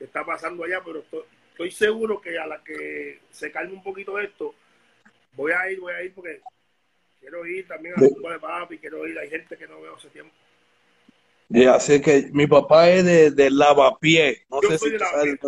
está 0.04 0.24
pasando 0.24 0.64
allá, 0.64 0.80
pero 0.84 1.00
estoy, 1.00 1.70
seguro 1.70 2.20
que 2.20 2.38
a 2.38 2.46
la 2.46 2.62
que 2.62 3.20
se 3.30 3.50
calme 3.50 3.74
un 3.74 3.82
poquito 3.82 4.18
esto, 4.18 4.54
voy 5.34 5.52
a 5.52 5.70
ir, 5.70 5.80
voy 5.80 5.92
a 5.92 6.02
ir 6.02 6.12
porque 6.14 6.40
quiero 7.20 7.46
ir 7.46 7.66
también 7.66 7.94
a 7.96 8.00
la 8.00 8.32
de 8.32 8.38
papi, 8.38 8.78
quiero 8.78 9.06
ir, 9.06 9.18
hay 9.18 9.30
gente 9.30 9.56
que 9.56 9.66
no 9.66 9.80
veo 9.80 9.96
hace 9.96 10.08
tiempo. 10.08 10.32
Ya, 11.48 11.74
así 11.74 12.00
que 12.00 12.30
mi 12.32 12.46
papá 12.46 12.88
es 12.90 13.04
de, 13.04 13.30
de 13.30 13.50
lavapié, 13.50 14.42
no 14.50 14.60
sé 14.62 14.78
si 14.78 14.90
de 14.90 14.98
sabes, 14.98 15.38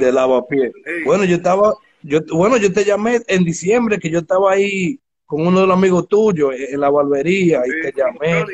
de, 0.00 0.12
lavapié. 0.12 0.72
Bueno, 1.04 1.24
yo 1.24 1.36
estaba, 1.36 1.74
yo, 2.02 2.20
bueno, 2.32 2.56
yo 2.56 2.72
te 2.72 2.84
llamé 2.84 3.20
en 3.28 3.44
diciembre 3.44 3.98
que 3.98 4.10
yo 4.10 4.18
estaba 4.18 4.52
ahí 4.52 4.98
con 5.24 5.46
uno 5.46 5.60
de 5.60 5.66
los 5.66 5.76
amigos 5.76 6.08
tuyos 6.08 6.54
en 6.56 6.80
la 6.80 6.90
barbería 6.90 7.62
y 7.64 7.80
te 7.80 7.92
llamé. 7.96 8.44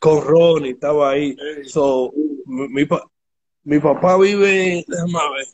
Con 0.00 0.22
Ronnie, 0.22 0.72
estaba 0.72 1.12
ahí. 1.12 1.36
So, 1.64 2.12
mi, 2.44 2.68
mi, 2.68 2.86
mi 3.64 3.78
papá 3.78 4.18
vive, 4.18 4.84
déjame 4.86 5.12
ver, 5.12 5.46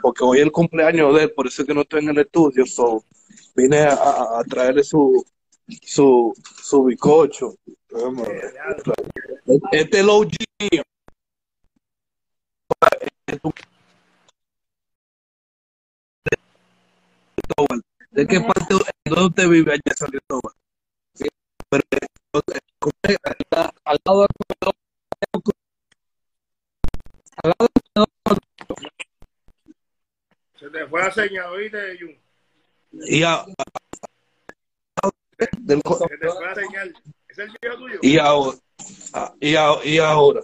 porque 0.00 0.22
hoy 0.22 0.38
es 0.38 0.44
el 0.44 0.52
cumpleaños 0.52 1.14
de 1.14 1.24
él, 1.24 1.32
por 1.32 1.48
eso 1.48 1.62
es 1.62 1.68
que 1.68 1.74
no 1.74 1.80
estoy 1.80 2.02
en 2.02 2.10
el 2.10 2.18
estudio, 2.18 2.64
so, 2.64 3.02
vine 3.56 3.80
a, 3.80 4.40
traerle 4.48 4.84
su, 4.84 5.24
su, 5.82 6.32
su 6.62 6.84
bicocho. 6.84 7.56
Este 9.72 9.98
es 9.98 10.04
el 10.04 10.08
OG. 10.08 10.30
¿De 18.10 18.26
qué 18.26 18.40
parte 18.40 18.74
dónde 19.04 19.26
usted 19.26 19.48
vive 19.48 19.72
allá 19.72 19.82
en 19.84 19.96
San 19.96 20.10
Cristóbal? 20.10 20.52
Al 23.84 23.98
lado 24.04 24.26
señal, 31.22 31.50
¿oíste, 31.50 31.98
Jun? 32.00 32.16
Y 32.92 33.22
a, 33.22 33.44
del, 35.38 35.80
Se 35.82 36.16
te 36.16 36.28
fue 36.28 36.46
la 36.46 36.54
señal. 36.54 36.94
¿Es 37.28 37.38
el 37.38 37.50
viejo 37.60 37.76
tuyo? 37.76 37.98
Y 38.02 38.18
ahora, 38.18 38.58
y, 39.40 39.54
a, 39.54 39.68
y 39.84 39.98
ahora 39.98 40.40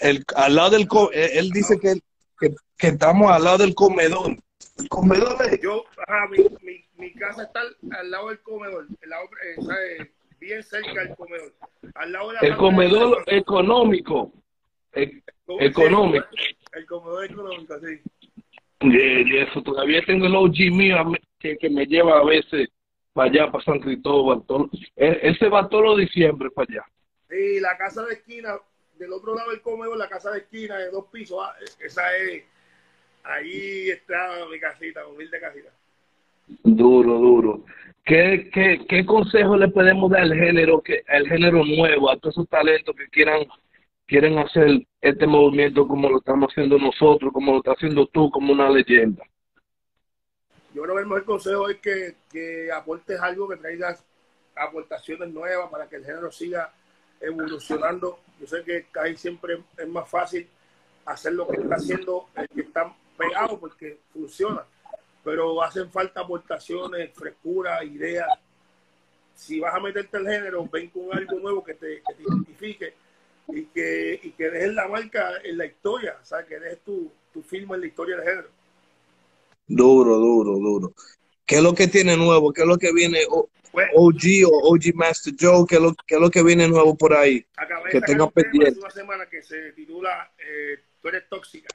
el, 0.00 0.24
al 0.36 0.54
lado 0.54 0.70
del, 0.70 0.88
él 1.12 1.50
dice 1.50 1.78
que, 1.78 1.94
que, 2.38 2.54
que 2.76 2.86
estamos 2.88 3.30
al 3.30 3.44
lado 3.44 3.58
del 3.58 3.74
comedor 3.74 4.36
comedor 4.88 5.60
Yo, 5.60 5.84
mi, 6.62 6.84
mi, 6.96 7.12
casa 7.14 7.44
está 7.44 7.60
al, 7.98 8.10
lado 8.10 8.28
del 8.28 8.40
comedor, 8.40 8.86
el 9.00 9.10
lado, 9.10 9.24
eh, 9.44 10.10
bien 10.38 10.62
cerca 10.62 11.04
del 11.04 11.16
comedor. 11.16 11.52
Al 11.94 12.12
lado 12.12 12.32
de 12.32 12.48
el 12.48 12.56
comedor 12.56 13.24
económico. 13.26 14.32
E, 14.92 15.22
económico. 15.60 16.26
El 16.72 16.86
comedor 16.86 17.24
económico, 17.24 17.78
sí. 17.80 18.00
Y, 18.82 19.36
eso, 19.36 19.62
todavía 19.62 20.02
tengo 20.06 20.26
el 20.26 20.34
OG 20.34 20.72
mío 20.72 20.96
que, 21.38 21.56
que 21.56 21.70
me 21.70 21.86
lleva 21.86 22.18
a 22.18 22.24
veces 22.24 22.68
para 23.12 23.30
allá, 23.30 23.52
para 23.52 23.64
San 23.64 23.80
Cristóbal. 23.80 24.42
Todo, 24.46 24.68
él, 24.96 25.38
se 25.38 25.48
va 25.48 25.68
todos 25.68 25.84
los 25.84 25.98
diciembre 25.98 26.50
para 26.50 26.66
allá. 26.70 26.84
Sí, 27.28 27.60
la 27.60 27.76
casa 27.76 28.04
de 28.04 28.14
esquina, 28.14 28.56
del 28.98 29.12
otro 29.12 29.34
lado 29.34 29.50
del 29.50 29.62
comedor, 29.62 29.96
la 29.96 30.08
casa 30.08 30.30
de 30.32 30.40
esquina 30.40 30.78
de 30.78 30.90
dos 30.90 31.06
pisos, 31.10 31.38
ah, 31.42 31.54
esa 31.80 32.16
es 32.18 32.44
ahí 33.24 33.90
está 33.90 34.30
mi 34.50 34.58
casita, 34.58 35.06
humilde 35.06 35.40
casita. 35.40 35.70
Duro, 36.64 37.18
duro. 37.18 37.64
¿Qué, 38.04 38.50
qué, 38.52 38.84
qué 38.88 39.06
consejo 39.06 39.56
le 39.56 39.68
podemos 39.68 40.10
dar 40.10 40.22
al 40.22 40.34
género, 40.34 40.80
que, 40.82 41.04
al 41.06 41.26
género 41.28 41.64
nuevo, 41.64 42.10
a 42.10 42.16
todos 42.16 42.34
esos 42.34 42.48
talentos 42.48 42.96
que 42.96 43.06
quieran 43.08 43.46
quieren 44.12 44.38
hacer 44.38 44.86
este 45.00 45.26
movimiento 45.26 45.88
como 45.88 46.10
lo 46.10 46.18
estamos 46.18 46.50
haciendo 46.50 46.76
nosotros, 46.76 47.32
como 47.32 47.52
lo 47.52 47.58
está 47.58 47.72
haciendo 47.72 48.06
tú, 48.08 48.30
como 48.30 48.52
una 48.52 48.68
leyenda? 48.68 49.24
Yo 50.74 50.82
creo 50.82 50.96
que 50.96 51.00
el 51.00 51.06
mejor 51.06 51.24
consejo 51.24 51.68
es 51.70 51.78
que, 51.78 52.16
que 52.30 52.70
aportes 52.70 53.18
algo, 53.18 53.48
que 53.48 53.56
traigas 53.56 54.04
aportaciones 54.54 55.32
nuevas 55.32 55.70
para 55.70 55.88
que 55.88 55.96
el 55.96 56.04
género 56.04 56.30
siga 56.30 56.74
evolucionando. 57.22 58.18
Yo 58.38 58.46
sé 58.46 58.62
que 58.64 58.84
ahí 59.00 59.16
siempre 59.16 59.62
es 59.78 59.88
más 59.88 60.06
fácil 60.10 60.46
hacer 61.06 61.32
lo 61.32 61.48
que 61.48 61.62
está 61.62 61.76
haciendo 61.76 62.28
el 62.36 62.48
que 62.48 62.60
está 62.60 62.94
pegado 63.16 63.58
porque 63.58 63.98
funciona, 64.12 64.62
pero 65.24 65.62
hacen 65.62 65.90
falta 65.90 66.20
aportaciones, 66.20 67.12
frescura, 67.14 67.82
ideas. 67.82 68.28
Si 69.34 69.58
vas 69.58 69.74
a 69.74 69.80
meterte 69.80 70.18
el 70.18 70.28
género, 70.28 70.68
ven 70.70 70.90
con 70.90 71.16
algo 71.16 71.38
nuevo 71.38 71.64
que 71.64 71.72
te, 71.72 72.02
identifique 72.18 72.92
y 73.48 73.64
que, 73.66 74.20
y 74.22 74.30
que 74.32 74.50
dejes 74.50 74.74
la 74.74 74.88
marca 74.88 75.32
en 75.44 75.58
la 75.58 75.66
historia, 75.66 76.16
o 76.20 76.24
sea, 76.24 76.44
que 76.46 76.58
dejes 76.58 76.80
tu, 76.80 77.10
tu 77.32 77.42
firma 77.42 77.74
en 77.74 77.82
la 77.82 77.86
historia 77.86 78.16
del 78.16 78.24
género. 78.24 78.48
Duro, 79.66 80.16
duro, 80.16 80.52
duro. 80.58 80.92
¿Qué 81.46 81.56
es 81.56 81.62
lo 81.62 81.74
que 81.74 81.88
tiene 81.88 82.16
nuevo? 82.16 82.52
¿Qué 82.52 82.62
es 82.62 82.68
lo 82.68 82.78
que 82.78 82.92
viene 82.92 83.20
OG 83.28 83.48
pues, 83.72 83.90
o 83.94 84.72
OG 84.72 84.94
Master 84.94 85.34
Joe? 85.38 85.64
¿Qué 85.68 85.76
es 85.76 85.82
lo, 85.82 85.94
qué 86.06 86.14
es 86.14 86.20
lo 86.20 86.30
que 86.30 86.42
viene 86.42 86.68
nuevo 86.68 86.96
por 86.96 87.14
ahí? 87.14 87.44
que 87.90 88.00
tenga 88.00 88.30
pendiente. 88.30 88.78
Una 88.78 88.90
semana 88.90 89.26
que 89.26 89.42
se 89.42 89.72
titula 89.72 90.30
eh, 90.38 90.78
Tú 91.02 91.08
eres 91.08 91.28
tóxica 91.28 91.68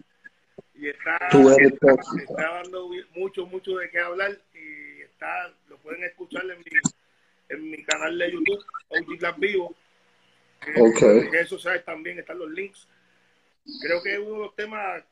y 0.73 0.87
está, 0.87 1.19
dando 2.37 2.89
mucho, 3.15 3.45
mucho 3.45 3.75
de 3.75 3.89
qué 3.89 3.99
hablar 3.99 4.31
y 4.53 5.01
está, 5.01 5.53
lo 5.69 5.77
pueden 5.79 6.03
escuchar 6.03 6.43
en 6.43 6.59
mi, 6.59 6.63
en 7.49 7.71
mi 7.71 7.83
canal 7.83 8.17
de 8.17 8.31
YouTube, 8.31 8.63
OG 8.89 9.19
Glass 9.19 9.39
Vivo. 9.39 9.75
En 10.65 11.31
redes 11.31 11.49
sociales 11.49 11.85
también 11.85 12.19
están 12.19 12.39
los 12.39 12.49
links. 12.49 12.87
Creo 13.81 14.01
que 14.01 14.13
es 14.13 14.19
uno 14.19 14.33
de 14.33 14.39
los 14.39 14.55
temas 14.55 15.03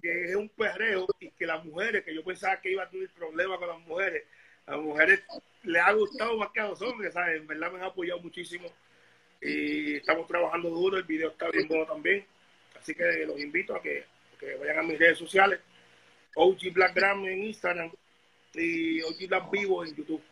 que 0.00 0.24
es 0.24 0.34
un 0.34 0.48
perreo 0.48 1.06
y 1.20 1.30
que 1.30 1.46
las 1.46 1.64
mujeres, 1.64 2.04
que 2.04 2.14
yo 2.14 2.24
pensaba 2.24 2.60
que 2.60 2.72
iba 2.72 2.82
a 2.82 2.90
tener 2.90 3.08
problemas 3.10 3.58
con 3.58 3.68
las 3.68 3.78
mujeres, 3.80 4.24
las 4.66 4.80
mujeres 4.80 5.22
les 5.62 5.82
ha 5.82 5.92
gustado 5.92 6.36
más 6.38 6.50
que 6.50 6.60
a 6.60 6.68
los 6.68 6.82
hombres, 6.82 7.14
¿sabes? 7.14 7.40
En 7.40 7.46
verdad 7.46 7.70
me 7.70 7.78
han 7.78 7.84
apoyado 7.84 8.20
muchísimo 8.20 8.68
y 9.40 9.96
estamos 9.96 10.26
trabajando 10.26 10.70
duro, 10.70 10.96
el 10.96 11.04
video 11.04 11.30
está 11.30 11.48
bien 11.50 11.68
bueno 11.68 11.86
también, 11.86 12.24
así 12.78 12.94
que 12.94 13.24
los 13.26 13.38
invito 13.40 13.76
a 13.76 13.82
que 13.82 14.04
que 14.42 14.56
vayan 14.56 14.78
a 14.80 14.82
mis 14.82 14.98
redes 14.98 15.18
sociales, 15.18 15.60
OG 16.34 16.72
Blackgram 16.72 17.24
en 17.26 17.44
Instagram 17.44 17.92
y 18.54 19.00
OG 19.02 19.28
Black 19.28 19.50
Vivo 19.50 19.84
en 19.84 19.94
YouTube. 19.94 20.22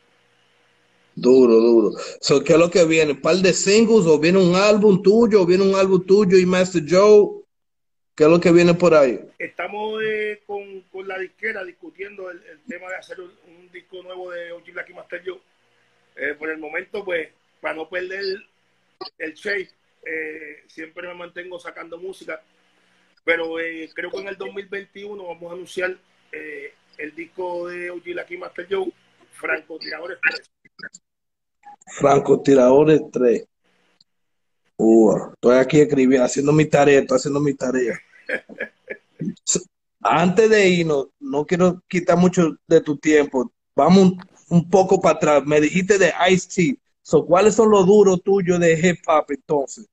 Duro, 1.15 1.55
duro. 1.55 1.91
So, 2.21 2.43
¿Qué 2.43 2.55
es 2.55 2.59
lo 2.59 2.71
que 2.71 2.85
viene? 2.85 3.13
¿Un 3.13 3.21
par 3.21 3.37
de 3.37 3.53
singles 3.53 4.07
o 4.07 4.19
viene 4.19 4.39
un 4.39 4.55
álbum 4.55 5.03
tuyo 5.03 5.43
o 5.43 5.47
viene 5.47 5.65
un 5.65 5.75
álbum 5.75 6.05
tuyo 6.05 6.39
y 6.39 6.47
Master 6.47 6.83
Joe? 6.89 7.43
¿Qué 8.15 8.25
es 8.25 8.31
lo 8.31 8.41
que 8.41 8.53
viene 8.53 8.75
por 8.75 8.95
ahí? 8.95 9.21
Estamos 9.39 10.03
eh, 10.05 10.43
con, 10.47 10.83
con, 10.93 11.09
la 11.09 11.19
disquera 11.19 11.65
discutiendo 11.65 12.31
el, 12.31 12.41
tema 12.69 12.89
de 12.89 12.97
hacer 12.97 13.19
un, 13.21 13.31
disco 13.73 14.03
nuevo 14.03 14.31
de 14.31 14.53
OG 14.53 14.95
Master 14.95 15.23
Joe. 15.25 15.41
Eh, 16.17 16.35
por 16.35 16.51
el 16.51 16.59
momento, 16.59 17.05
pues, 17.05 17.29
para 17.61 17.75
no 17.75 17.89
perder 17.89 18.25
el 19.19 19.35
shape, 19.35 19.71
eh, 20.05 20.65
siempre 20.67 21.07
me 21.09 21.15
mantengo 21.15 21.59
sacando 21.59 21.99
música 21.99 22.43
pero 23.25 23.61
eh, 23.61 23.89
creo 23.95 24.11
que 24.11 24.19
en 24.19 24.29
el 24.29 24.37
2021 24.37 25.23
vamos 25.23 25.51
a 25.51 25.55
anunciar 25.55 25.97
el 26.33 27.15
disco 27.15 27.69
de 27.69 27.91
OG 27.91 28.39
Master 28.39 28.67
Joe, 28.71 28.91
Franco 29.33 29.79
Tiradores 29.79 30.19
3. 30.23 30.51
Franco 31.87 32.41
Tiradores 32.41 33.01
3. 33.13 33.45
Uh, 34.77 35.33
estoy 35.35 35.57
aquí 35.59 35.81
escribiendo, 35.81 36.25
haciendo 36.25 36.53
mi 36.53 36.65
tarea, 36.65 37.01
estoy 37.01 37.17
haciendo 37.17 37.41
mi 37.41 37.55
tarea. 37.55 38.01
Antes 40.01 40.49
de 40.49 40.69
irnos, 40.69 41.09
no 41.19 41.45
quiero 41.45 41.83
quitar 41.87 42.17
mucho 42.17 42.57
de 42.67 42.81
tu 42.81 42.97
tiempo. 42.97 43.53
Vamos 43.77 44.13
un, 44.49 44.71
poco 44.71 45.01
para 45.01 45.17
atrás. 45.17 45.43
Me 45.45 45.61
dijiste 45.61 45.99
de 45.99 46.13
Ice-T. 46.31 46.79
So, 47.03 47.27
¿Cuáles 47.27 47.55
son 47.55 47.71
los 47.71 47.87
duros 47.87 48.23
tuyos 48.23 48.59
de 48.59 48.73
hip 48.73 49.01
hop 49.07 49.27
entonces? 49.29 49.87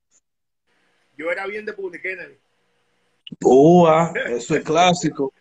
Yo 1.16 1.30
era 1.30 1.46
bien 1.46 1.66
de 1.66 1.72
Public 1.74 2.04
Enemy. 2.04 2.34
Eso 4.28 4.56
es 4.56 4.64
clásico. 4.64 5.32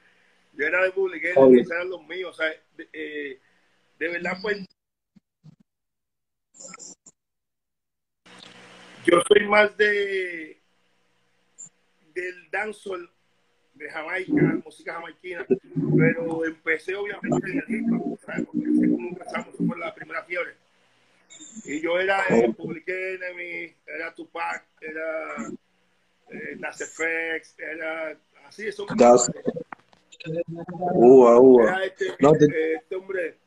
Yo 0.54 0.66
era 0.66 0.84
de 0.84 0.92
publiqué, 0.92 1.32
esos 1.32 1.72
eran 1.72 1.90
los 1.90 2.06
míos, 2.08 2.32
o 2.32 2.34
sea, 2.34 2.48
de, 2.76 2.90
eh, 2.92 3.40
de 4.00 4.08
verdad 4.08 4.40
pues 4.42 4.66
yo 9.06 9.22
soy 9.28 9.48
más 9.48 9.76
de 9.78 10.60
del 12.14 12.50
dancehall 12.52 13.10
de 13.76 13.90
Jamaica, 13.90 14.60
música 14.66 14.94
jamaiquina, 14.96 15.46
pero 15.98 16.46
empecé 16.46 16.96
obviamente 16.96 17.52
en 17.52 17.58
el 17.60 17.76
hip 17.76 17.94
hop, 17.94 18.20
porque 18.46 18.66
empezamos, 18.66 19.56
fue 19.56 19.78
la 19.78 19.94
primera 19.94 20.24
fiebre. 20.24 20.56
Y 21.66 21.82
yo 21.82 22.00
era 22.00 22.26
el 22.28 22.56
Public 22.56 22.88
Enemy, 22.88 23.74
era 23.86 24.14
Tupac, 24.16 24.66
era 24.82 25.48
eh, 26.30 26.58
FX, 26.74 27.60
era 27.60 28.18
así, 28.48 28.68
eso. 28.68 28.88
Ua, 30.94 31.40
ua. 31.40 31.64
Era 31.64 31.86
este, 31.86 32.06
no, 32.20 32.32
te... 32.34 32.46
Eh, 32.46 32.76
este 32.76 32.96
hombre, 32.96 33.38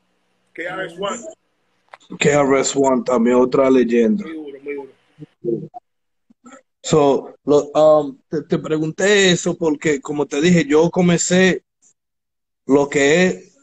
KRS-One. 2.09 2.17
KRS-One 2.17 3.03
también, 3.03 3.35
otra 3.37 3.69
leyenda. 3.69 4.25
Muy 4.25 4.33
duro, 4.33 4.59
muy 4.61 4.75
duro. 5.41 5.69
So, 6.83 7.35
lo, 7.45 7.69
um, 7.71 8.17
te, 8.27 8.41
te, 8.41 8.57
pregunté 8.57 9.31
eso 9.31 9.55
porque, 9.55 10.01
como 10.01 10.25
te 10.25 10.41
dije, 10.41 10.65
yo 10.65 10.89
comencé 10.89 11.63
lo 12.65 12.89
que 12.89 13.25
es 13.25 13.55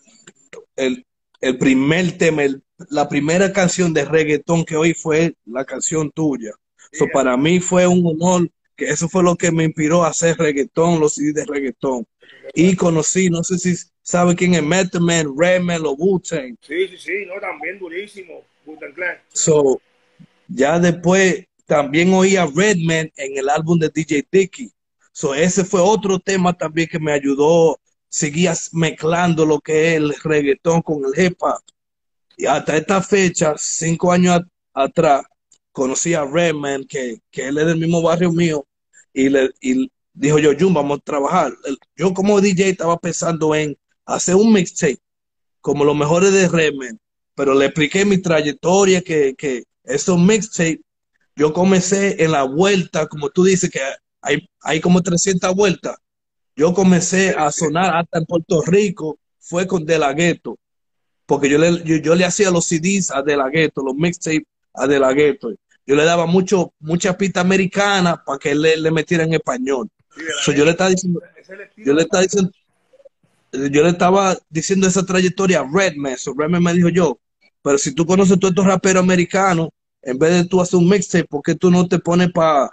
el, 0.76 1.04
el 1.40 1.58
primer 1.58 2.16
tema, 2.16 2.44
el, 2.44 2.62
la 2.90 3.08
primera 3.08 3.52
canción 3.52 3.92
de 3.92 4.04
reggaetón 4.04 4.64
que 4.64 4.76
hoy 4.76 4.94
fue 4.94 5.34
la 5.46 5.64
canción 5.64 6.10
tuya. 6.12 6.52
So, 6.92 7.06
para 7.12 7.36
mí 7.36 7.60
fue 7.60 7.86
un 7.86 8.06
honor 8.06 8.48
que 8.76 8.86
eso 8.86 9.08
fue 9.08 9.24
lo 9.24 9.34
que 9.34 9.50
me 9.50 9.64
inspiró 9.64 10.04
a 10.04 10.08
hacer 10.08 10.38
reggaetón, 10.38 11.00
los 11.00 11.14
CDs 11.14 11.34
de 11.34 11.44
reggaetón. 11.44 12.06
Y 12.54 12.76
conocí, 12.76 13.28
no 13.28 13.42
sé 13.42 13.58
si 13.58 13.74
sabe 14.08 14.34
quién 14.34 14.54
es 14.54 14.62
Method 14.62 15.02
Man, 15.02 15.34
Redman 15.36 15.84
o 15.84 15.94
Wu-Tang. 15.94 16.56
Sí, 16.66 16.88
sí, 16.88 16.96
sí, 16.96 17.26
no, 17.26 17.38
también 17.38 17.78
durísimo, 17.78 18.42
Wu-Tang 18.64 18.94
Clan. 18.94 19.18
So, 19.34 19.82
ya 20.48 20.78
después 20.78 21.44
también 21.66 22.14
oí 22.14 22.34
a 22.36 22.46
Redman 22.46 23.12
en 23.16 23.36
el 23.36 23.50
álbum 23.50 23.78
de 23.78 23.90
DJ 23.90 24.26
Dicky. 24.32 24.72
So, 25.12 25.34
ese 25.34 25.62
fue 25.62 25.82
otro 25.82 26.18
tema 26.18 26.54
también 26.54 26.88
que 26.88 26.98
me 26.98 27.12
ayudó, 27.12 27.78
seguía 28.08 28.54
mezclando 28.72 29.44
lo 29.44 29.60
que 29.60 29.90
es 29.90 29.96
el 29.98 30.14
reggaetón 30.24 30.80
con 30.80 31.02
el 31.04 31.22
hip 31.22 31.36
hop. 31.42 31.60
Y 32.38 32.46
hasta 32.46 32.78
esta 32.78 33.02
fecha, 33.02 33.56
cinco 33.58 34.10
años 34.10 34.40
atrás, 34.72 35.22
conocí 35.70 36.14
a 36.14 36.24
Redman, 36.24 36.84
que, 36.84 37.20
que 37.30 37.48
él 37.48 37.58
es 37.58 37.66
del 37.66 37.78
mismo 37.78 38.00
barrio 38.00 38.32
mío, 38.32 38.66
y, 39.12 39.28
le, 39.28 39.50
y 39.60 39.92
dijo 40.14 40.38
yo, 40.38 40.52
Jun, 40.58 40.72
vamos 40.72 40.98
a 40.98 41.02
trabajar. 41.02 41.52
Yo 41.94 42.14
como 42.14 42.40
DJ 42.40 42.70
estaba 42.70 42.96
pensando 42.96 43.54
en 43.54 43.76
hacer 44.08 44.34
un 44.34 44.52
mixtape 44.52 44.98
como 45.60 45.84
los 45.84 45.96
mejores 45.96 46.32
de 46.32 46.48
Redman, 46.48 46.98
pero 47.34 47.54
le 47.54 47.66
expliqué 47.66 48.04
mi 48.04 48.18
trayectoria, 48.18 49.02
que, 49.02 49.34
que 49.36 49.64
esos 49.84 50.18
mixtapes, 50.18 50.78
yo 51.36 51.52
comencé 51.52 52.22
en 52.24 52.32
la 52.32 52.42
vuelta, 52.42 53.06
como 53.06 53.28
tú 53.28 53.44
dices, 53.44 53.70
que 53.70 53.80
hay, 54.22 54.48
hay 54.62 54.80
como 54.80 55.02
300 55.02 55.54
vueltas. 55.54 55.96
Yo 56.56 56.74
comencé 56.74 57.30
a 57.36 57.52
sonar 57.52 57.96
hasta 57.96 58.18
en 58.18 58.24
Puerto 58.24 58.62
Rico, 58.62 59.18
fue 59.38 59.66
con 59.66 59.84
De 59.84 59.98
La 59.98 60.12
Ghetto, 60.12 60.58
porque 61.26 61.48
yo 61.48 61.58
le, 61.58 61.82
yo, 61.84 61.96
yo 61.96 62.14
le 62.14 62.24
hacía 62.24 62.50
los 62.50 62.64
CDs 62.64 63.10
a 63.10 63.22
De 63.22 63.36
La 63.36 63.50
Ghetto, 63.50 63.82
los 63.84 63.94
mixtapes 63.94 64.42
a 64.74 64.86
De 64.86 64.98
La 64.98 65.12
Ghetto. 65.12 65.52
Yo 65.86 65.94
le 65.94 66.04
daba 66.04 66.26
mucho, 66.26 66.72
mucha 66.80 67.16
pista 67.16 67.40
americana 67.40 68.22
para 68.24 68.38
que 68.38 68.50
él 68.50 68.62
le, 68.62 68.76
le 68.76 68.90
metiera 68.90 69.24
en 69.24 69.34
español. 69.34 69.88
Sí, 70.14 70.22
So, 70.42 70.52
yo 70.52 70.64
le 70.64 70.72
estaba 70.72 70.90
diciendo, 70.90 71.20
Es 71.40 71.48
yo 71.76 71.92
le 71.94 72.02
estaba 72.02 72.22
diciendo, 72.22 72.50
yo 73.52 73.82
le 73.82 73.90
estaba 73.90 74.36
diciendo 74.48 74.86
esa 74.86 75.04
trayectoria 75.04 75.60
a 75.60 75.68
Redman. 75.72 76.16
So 76.18 76.34
Redman 76.36 76.62
me 76.62 76.74
dijo 76.74 76.88
yo, 76.88 77.18
pero 77.62 77.78
si 77.78 77.92
tú 77.94 78.06
conoces 78.06 78.38
todos 78.38 78.52
estos 78.52 78.66
raperos 78.66 79.02
americanos, 79.02 79.68
en 80.02 80.18
vez 80.18 80.30
de 80.32 80.44
tú 80.44 80.60
hacer 80.60 80.78
un 80.78 80.88
mixtape, 80.88 81.24
¿por 81.26 81.42
qué 81.42 81.54
tú 81.54 81.70
no 81.70 81.86
te 81.88 81.98
pones 81.98 82.30
para 82.32 82.70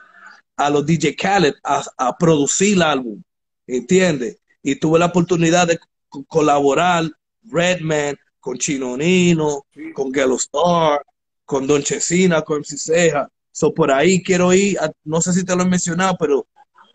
a 0.58 0.70
los 0.70 0.86
DJ 0.86 1.16
Khaled 1.16 1.54
a, 1.64 1.84
a 1.98 2.18
producir 2.18 2.74
el 2.76 2.82
álbum? 2.82 3.22
¿Entiendes? 3.68 4.38
Y 4.62 4.76
tuve 4.76 5.00
la 5.00 5.08
oportunidad 5.08 5.68
de 5.68 5.80
co- 6.10 6.24
colaborar 6.26 7.10
Redman 7.44 8.16
con 8.40 8.58
Chino 8.58 8.96
Nino, 8.96 9.66
Sí. 9.74 9.92
con 9.94 10.14
Gelo 10.14 10.36
Star, 10.36 11.02
con 11.46 11.66
Don 11.68 11.82
Chesina, 11.82 12.42
con 12.42 12.58
MC 12.60 12.78
Ceja. 12.78 13.28
So 13.52 13.74
por 13.74 13.92
ahí 13.92 14.22
quiero 14.22 14.54
ir, 14.54 14.78
a- 14.80 14.92
no 15.04 15.20
sé 15.22 15.34
si 15.34 15.44
te 15.44 15.56
lo 15.56 15.64
he 15.64 15.68
mencionado, 15.68 16.16
pero 16.20 16.48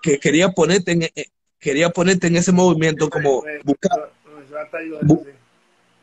que 0.02 0.18
quería 0.18 0.50
ponerte 0.50 0.92
en, 0.92 1.02
quería 1.60 1.90
ponerte 1.90 2.26
en 2.26 2.36
ese 2.36 2.50
movimiento 2.52 3.08
como 3.08 3.44
buscar 3.64 4.10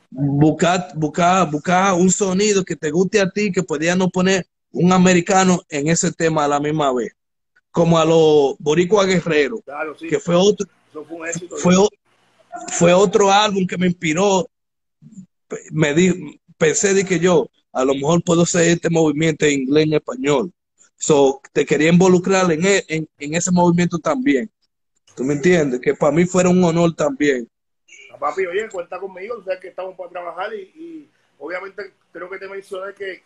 buscar, 0.10 0.91
buscar, 0.96 1.52
buscar 1.52 1.93
un 1.93 2.10
sonido 2.10 2.63
que 2.63 2.76
te 2.76 2.91
guste 2.91 3.20
a 3.20 3.30
ti, 3.30 3.52
que 3.52 3.63
podía 3.63 3.96
no 3.96 4.10
poner 4.10 4.48
un 4.72 4.91
americano 4.91 5.62
en 5.70 5.88
ese 5.88 6.12
tema 6.12 6.46
a 6.46 6.48
la 6.48 6.60
misma 6.60 6.93
vez. 6.93 7.12
Como 7.72 7.98
a 8.00 8.06
los 8.06 8.56
Boricua 8.60 9.06
Guerrero, 9.06 9.60
Claro, 9.62 9.96
sí. 9.98 10.08
que 10.08 10.20
fue 10.20 10.36
otro, 10.36 10.67
fue 10.91 11.04
un 11.10 11.28
éxito. 11.28 11.56
fue, 12.70 12.93
otro 12.93 13.32
álbum 13.32 13.67
que 13.67 13.78
me 13.78 13.88
inspiró. 13.88 14.50
Me 15.72 15.93
di, 15.93 16.39
pensé 16.58 16.93
de 16.93 17.06
que 17.06 17.20
yo 17.20 17.50
a 17.72 17.86
lo 17.86 17.93
mejor 17.93 18.24
puedo 18.24 18.43
hacer 18.43 18.70
este 18.70 18.89
movimiento 18.89 19.46
en 19.46 19.62
inglés 19.62 19.86
en 19.86 19.93
español. 19.93 20.52
So, 20.96 21.41
te 21.54 21.65
quería 21.65 21.89
involucrar 21.89 22.52
en, 22.52 22.65
e- 22.65 22.86
en, 22.88 23.08
en 23.20 23.36
ese 23.36 23.52
movimiento 23.52 24.00
también. 24.00 24.50
¿Tú 25.17 25.23
me 25.23 25.34
entiendes? 25.34 25.82
Que 25.82 25.95
para 25.95 26.12
mí 26.12 26.25
fuera 26.25 26.47
un 26.47 26.63
honor 26.63 26.93
también. 26.95 27.49
Ah, 28.13 28.17
Papi, 28.19 28.45
oye, 28.45 28.69
cuenta 28.69 28.99
conmigo, 28.99 29.38
o 29.39 29.43
sea 29.43 29.60
que 29.60 29.69
estamos 29.69 29.95
para 29.97 30.12
trabajar 30.12 30.53
y, 30.53 30.62
y 30.75 31.10
obviamente 31.39 31.91
creo 32.13 32.30
que 32.30 32.38
te 32.38 32.47
mencioné 32.47 32.93
que 32.93 33.23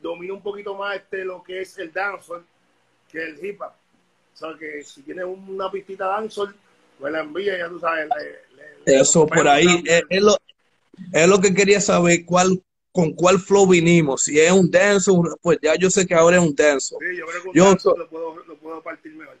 domino 0.00 0.32
un 0.34 0.42
poquito 0.42 0.74
más 0.74 0.96
este 0.96 1.22
lo 1.24 1.42
que 1.42 1.60
es 1.60 1.76
el 1.76 1.92
dancehall 1.92 2.42
que 3.10 3.22
el 3.22 3.44
hip 3.44 3.60
hop. 3.60 3.72
O 4.32 4.36
sea 4.36 4.48
que 4.58 4.82
si 4.82 5.02
tienes 5.02 5.26
una 5.26 5.70
pistita 5.70 6.06
dancehall, 6.06 6.54
pues 6.98 7.12
la 7.12 7.20
envía, 7.20 7.58
ya 7.58 7.68
tú 7.68 7.78
sabes. 7.78 8.08
le- 8.16 8.56
le- 8.94 9.00
Eso 9.00 9.26
por 9.26 9.46
ahí 9.46 9.82
es, 9.84 10.04
es 10.08 10.22
lo, 10.22 10.34
es 11.12 11.28
lo 11.28 11.40
que 11.42 11.52
quería 11.52 11.80
saber, 11.82 12.24
cuál, 12.24 12.62
con 12.90 13.12
cuál 13.12 13.38
flow 13.38 13.66
vinimos. 13.68 14.22
Si 14.24 14.40
es 14.40 14.50
un 14.50 14.70
dance, 14.70 15.10
pues 15.42 15.58
ya 15.60 15.74
yo 15.76 15.90
sé 15.90 16.06
que 16.06 16.14
ahora 16.14 16.38
es 16.38 16.42
un 16.42 16.54
dance. 16.54 16.96
Sí, 16.98 17.16
yo 17.18 17.26
creo 17.26 17.42
que 17.42 17.48
un 17.48 17.54
Yo- 17.54 17.64
dancehall 17.66 17.98
lo 17.98 18.08
puedo, 18.08 18.36
lo 18.46 18.56
puedo 18.56 18.82
partir 18.82 19.12
mejor. 19.14 19.36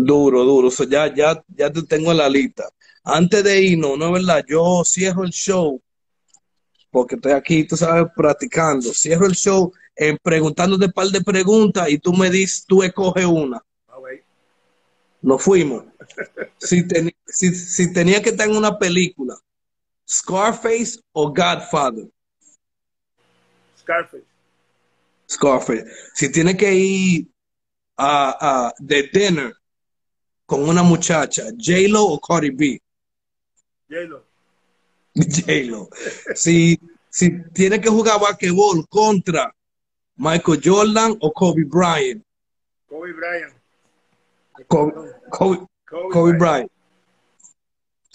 Duro, 0.00 0.44
duro. 0.44 0.70
So, 0.70 0.84
ya, 0.84 1.12
ya, 1.12 1.42
ya 1.48 1.72
te 1.72 1.82
tengo 1.82 2.12
en 2.12 2.18
la 2.18 2.28
lista. 2.28 2.68
Antes 3.02 3.42
de 3.42 3.60
irnos, 3.60 3.98
no 3.98 4.06
es 4.06 4.12
verdad, 4.12 4.44
yo 4.48 4.82
cierro 4.84 5.24
el 5.24 5.30
show, 5.30 5.82
porque 6.90 7.16
estoy 7.16 7.32
aquí, 7.32 7.64
tú 7.64 7.76
sabes, 7.76 8.06
practicando. 8.14 8.92
Cierro 8.92 9.26
el 9.26 9.34
show 9.34 9.72
en 9.96 10.16
preguntándote 10.22 10.86
un 10.86 10.92
par 10.92 11.08
de 11.08 11.20
preguntas 11.20 11.88
y 11.90 11.98
tú 11.98 12.12
me 12.12 12.30
dices, 12.30 12.64
tú 12.64 12.82
escoges 12.84 13.24
una. 13.26 13.60
Ah, 13.88 13.98
ok. 13.98 14.08
Nos 15.22 15.42
fuimos. 15.42 15.84
Si, 16.58 16.86
ten- 16.86 17.12
si, 17.26 17.52
si 17.54 17.92
tenía 17.92 18.22
que 18.22 18.30
estar 18.30 18.48
en 18.48 18.56
una 18.56 18.78
película, 18.78 19.34
Scarface 20.08 21.00
o 21.12 21.28
Godfather. 21.28 22.08
Scarface. 23.80 24.24
Scarface. 25.28 25.84
Si 26.14 26.30
tiene 26.30 26.56
que 26.56 26.72
ir 26.72 27.28
a, 27.96 28.68
a 28.68 28.74
de 28.78 29.02
dinner 29.12 29.57
con 30.48 30.66
una 30.66 30.82
muchacha, 30.82 31.42
J-Lo 31.58 32.04
o 32.04 32.18
Cardi 32.18 32.50
B. 32.50 32.80
J-Lo. 33.86 34.24
J-Lo. 35.14 35.90
Si, 36.34 36.80
si 37.10 37.42
tiene 37.52 37.78
que 37.78 37.90
jugar 37.90 38.18
basquetbol 38.18 38.88
contra 38.88 39.54
Michael 40.16 40.60
Jordan 40.64 41.18
o 41.20 41.32
Kobe 41.34 41.64
Bryant. 41.64 42.24
Kobe 42.88 43.12
Bryant. 43.12 43.54
Kobe, 44.68 44.92
Kobe, 45.28 45.66
Kobe, 45.84 46.12
Kobe 46.14 46.32
Bryant. 46.32 46.38
Bryant. 46.38 46.70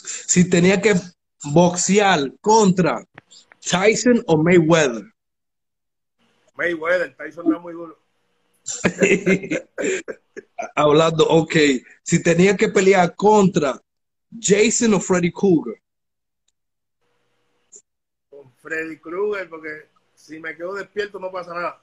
Si 0.03 0.49
tenía 0.49 0.81
que 0.81 0.95
boxear 1.43 2.31
contra 2.41 3.05
Tyson 3.59 4.23
o 4.25 4.37
Mayweather. 4.37 5.03
Mayweather, 6.55 7.15
Tyson 7.15 7.47
no 7.47 7.57
es 7.57 7.61
muy 7.61 7.73
duro. 7.73 8.02
Hablando, 10.75 11.27
ok. 11.27 11.55
Si 12.03 12.23
tenía 12.23 12.55
que 12.55 12.69
pelear 12.69 13.15
contra 13.15 13.79
Jason 14.39 14.93
o 14.93 14.99
Freddy 14.99 15.31
Krueger. 15.31 15.81
Con 18.29 18.53
Freddy 18.55 18.97
Krueger, 18.97 19.49
porque 19.49 19.89
si 20.15 20.39
me 20.39 20.55
quedo 20.55 20.75
despierto 20.75 21.19
no 21.19 21.31
pasa 21.31 21.53
nada. 21.53 21.81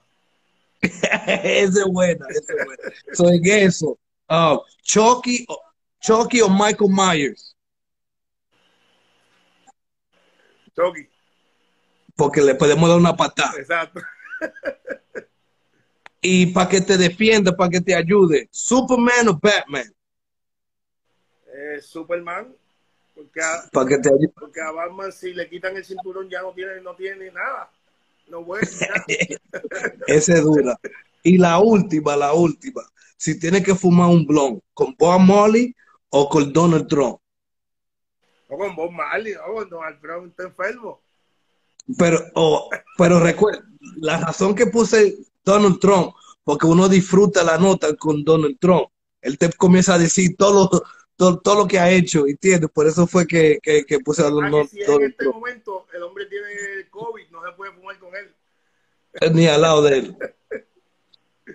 esa 0.82 1.80
es 1.80 1.86
buena, 1.86 2.26
esa 2.30 2.52
es 2.54 2.64
buena. 2.64 2.82
So, 3.12 3.28
en 3.28 3.46
eso, 3.46 3.98
uh, 4.30 4.58
Chucky, 4.82 5.44
o- 5.48 5.62
Chucky 6.00 6.40
o 6.40 6.48
Michael 6.48 6.90
Myers, 6.90 7.54
Chucky. 10.74 11.06
porque 12.16 12.40
le 12.40 12.54
podemos 12.54 12.88
dar 12.88 12.98
una 12.98 13.14
patada. 13.14 13.52
Exacto. 13.58 14.00
Y 16.22 16.46
para 16.46 16.68
que 16.68 16.80
te 16.82 16.98
defienda, 16.98 17.56
para 17.56 17.70
que 17.70 17.80
te 17.80 17.94
ayude, 17.94 18.48
Superman 18.50 19.28
o 19.28 19.38
Batman, 19.40 19.90
Eh, 21.52 21.80
Superman, 21.82 22.54
porque 23.14 23.40
a, 23.42 23.68
para 23.72 23.88
que 23.88 23.98
te 23.98 24.08
ayude. 24.08 24.28
porque 24.38 24.60
a 24.60 24.70
Batman 24.70 25.12
si 25.12 25.32
le 25.34 25.48
quitan 25.48 25.76
el 25.76 25.84
cinturón 25.84 26.28
ya 26.28 26.42
no 26.42 26.52
tiene, 26.52 26.80
no 26.80 26.94
tiene 26.94 27.30
nada. 27.30 27.70
No 28.28 28.44
puede 28.44 28.64
nada. 28.80 29.04
Esa 30.06 30.34
es 30.34 30.42
dura. 30.44 30.78
Y 31.22 31.36
la 31.38 31.58
última, 31.58 32.16
la 32.16 32.32
última, 32.32 32.82
si 33.16 33.38
tiene 33.38 33.62
que 33.62 33.74
fumar 33.74 34.08
un 34.08 34.26
blon, 34.26 34.62
con 34.72 34.94
Bob 34.98 35.20
Molly 35.20 35.74
o 36.10 36.28
con 36.28 36.52
Donald 36.52 36.86
Trump. 36.86 37.18
O 38.48 38.56
con 38.56 38.74
Bob 38.76 38.90
Marley, 38.90 39.34
no, 39.34 39.54
con 39.54 39.68
Donald 39.68 40.00
Trump 40.00 40.30
está 40.30 40.44
enfermo. 40.44 41.00
Pero, 41.98 42.18
oh, 42.34 42.68
pero 42.96 43.20
recuerda, 43.20 43.64
la 43.96 44.18
razón 44.18 44.54
que 44.54 44.66
puse 44.66 45.16
Donald 45.44 45.78
Trump, 45.80 46.12
porque 46.44 46.66
uno 46.66 46.88
disfruta 46.88 47.42
la 47.44 47.58
nota 47.58 47.94
con 47.96 48.24
Donald 48.24 48.56
Trump. 48.60 48.88
Él 49.22 49.36
te 49.38 49.52
comienza 49.52 49.94
a 49.94 49.98
decir 49.98 50.36
todo 50.36 50.68
lo, 50.72 50.82
todo, 51.16 51.38
todo 51.40 51.54
lo 51.56 51.68
que 51.68 51.78
ha 51.78 51.90
hecho, 51.90 52.26
¿entiendes? 52.26 52.70
Por 52.72 52.86
eso 52.86 53.06
fue 53.06 53.26
que, 53.26 53.58
que, 53.62 53.84
que 53.84 54.00
puse 54.00 54.22
a 54.22 54.26
Ah, 54.26 54.30
Donald, 54.30 54.68
si 54.68 54.80
en 54.80 55.02
este 55.02 55.24
Trump. 55.24 55.34
momento 55.36 55.86
el 55.94 56.02
hombre 56.02 56.26
tiene 56.26 56.88
COVID, 56.90 57.24
no 57.30 57.40
se 57.44 57.52
puede 57.56 57.72
fumar 57.72 57.98
con 57.98 58.10
él. 58.16 59.34
Ni 59.34 59.46
al 59.46 59.60
lado 59.60 59.82
de 59.82 59.98
él. 59.98 60.16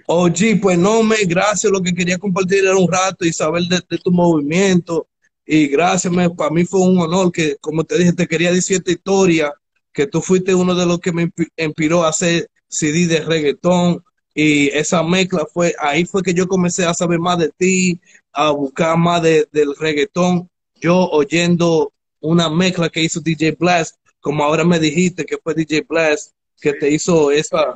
Oye, 0.08 0.58
pues 0.58 0.78
no, 0.78 1.04
me, 1.04 1.16
gracias. 1.26 1.72
Lo 1.72 1.82
que 1.82 1.94
quería 1.94 2.18
compartir 2.18 2.60
era 2.66 2.76
un 2.76 2.92
rato 2.92 3.26
y 3.26 3.32
saber 3.34 3.64
de, 3.64 3.82
de 3.90 3.98
tu 3.98 4.12
movimiento. 4.12 5.08
Y 5.46 5.68
gracias, 5.68 6.12
me, 6.12 6.30
para 6.30 6.50
mí 6.50 6.66
fue 6.66 6.82
un 6.82 7.00
honor 7.00 7.32
que, 7.32 7.56
como 7.62 7.84
te 7.84 7.98
dije, 7.98 8.14
te 8.14 8.28
quería 8.28 8.52
decir 8.52 8.78
esta 8.78 8.92
historia, 8.92 9.54
que 9.94 10.06
tú 10.08 10.22
fuiste 10.22 10.54
uno 10.54 10.76
de 10.76 10.86
los 10.86 11.00
que 11.00 11.12
me 11.14 11.28
inspi- 11.28 11.48
inspiró 11.56 12.04
a 12.04 12.10
hacer 12.10 12.50
CD 12.68 13.08
de 13.08 13.22
reggaetón. 13.22 14.04
Y 14.34 14.68
esa 14.70 15.02
mezcla 15.04 15.46
fue, 15.52 15.74
ahí 15.80 16.06
fue 16.06 16.22
que 16.22 16.34
yo 16.34 16.48
comencé 16.48 16.86
a 16.86 16.94
saber 16.94 17.20
más 17.20 17.38
de 17.40 17.50
ti, 17.58 18.00
a 18.34 18.52
buscar 18.52 18.98
más 18.98 19.22
de, 19.22 19.48
del 19.52 19.76
reggaetón. 19.76 20.50
Yo 20.76 21.08
oyendo 21.12 21.94
una 22.20 22.50
mezcla 22.50 22.90
que 22.90 23.02
hizo 23.04 23.22
DJ 23.22 23.52
Blast, 23.58 23.96
como 24.20 24.44
ahora 24.44 24.64
me 24.66 24.80
dijiste 24.80 25.26
que 25.26 25.38
fue 25.38 25.54
DJ 25.54 25.86
Blast 25.88 26.32
que 26.60 26.74
te 26.74 26.90
hizo 26.90 27.32
esa, 27.32 27.76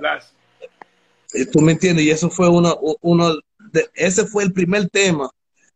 eh, 1.34 1.46
¿Tú 1.46 1.62
me 1.62 1.74
entiendes? 1.74 2.06
Y 2.06 2.10
eso 2.12 2.30
fue 2.30 2.50
uno, 2.50 2.78
uno 3.02 3.36
de, 3.72 3.88
ese 3.94 4.26
fue 4.26 4.44
el 4.44 4.52
primer 4.52 4.90
tema 4.90 5.30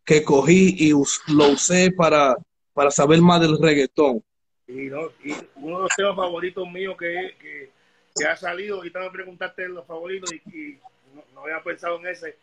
que 0.04 0.24
cogí 0.24 0.76
y 0.80 0.94
us- 0.94 1.22
lo 1.28 1.50
usé 1.50 1.92
para, 1.92 2.36
para 2.74 2.92
saber 2.92 3.22
más 3.22 3.40
del 3.42 3.58
reggaetón. 3.60 4.24
Y, 4.68 4.88
no, 4.90 5.02
y 5.24 5.32
uno 5.56 5.78
de 5.78 5.84
los 5.84 5.96
temas 5.96 6.16
favoritos 6.16 6.68
míos 6.72 6.96
que, 6.98 7.36
que, 7.40 7.70
que 8.18 8.26
ha 8.26 8.36
salido, 8.36 8.78
ahorita 8.78 9.00
me 9.00 9.12
preguntaste 9.12 9.68
los 9.70 9.86
favoritos 9.88 10.32
y, 10.34 10.44
y 10.50 10.82
no, 11.14 11.24
no 11.34 11.42
había 11.44 11.64
pensado 11.64 12.00
en 12.00 12.08
ese. 12.08 12.38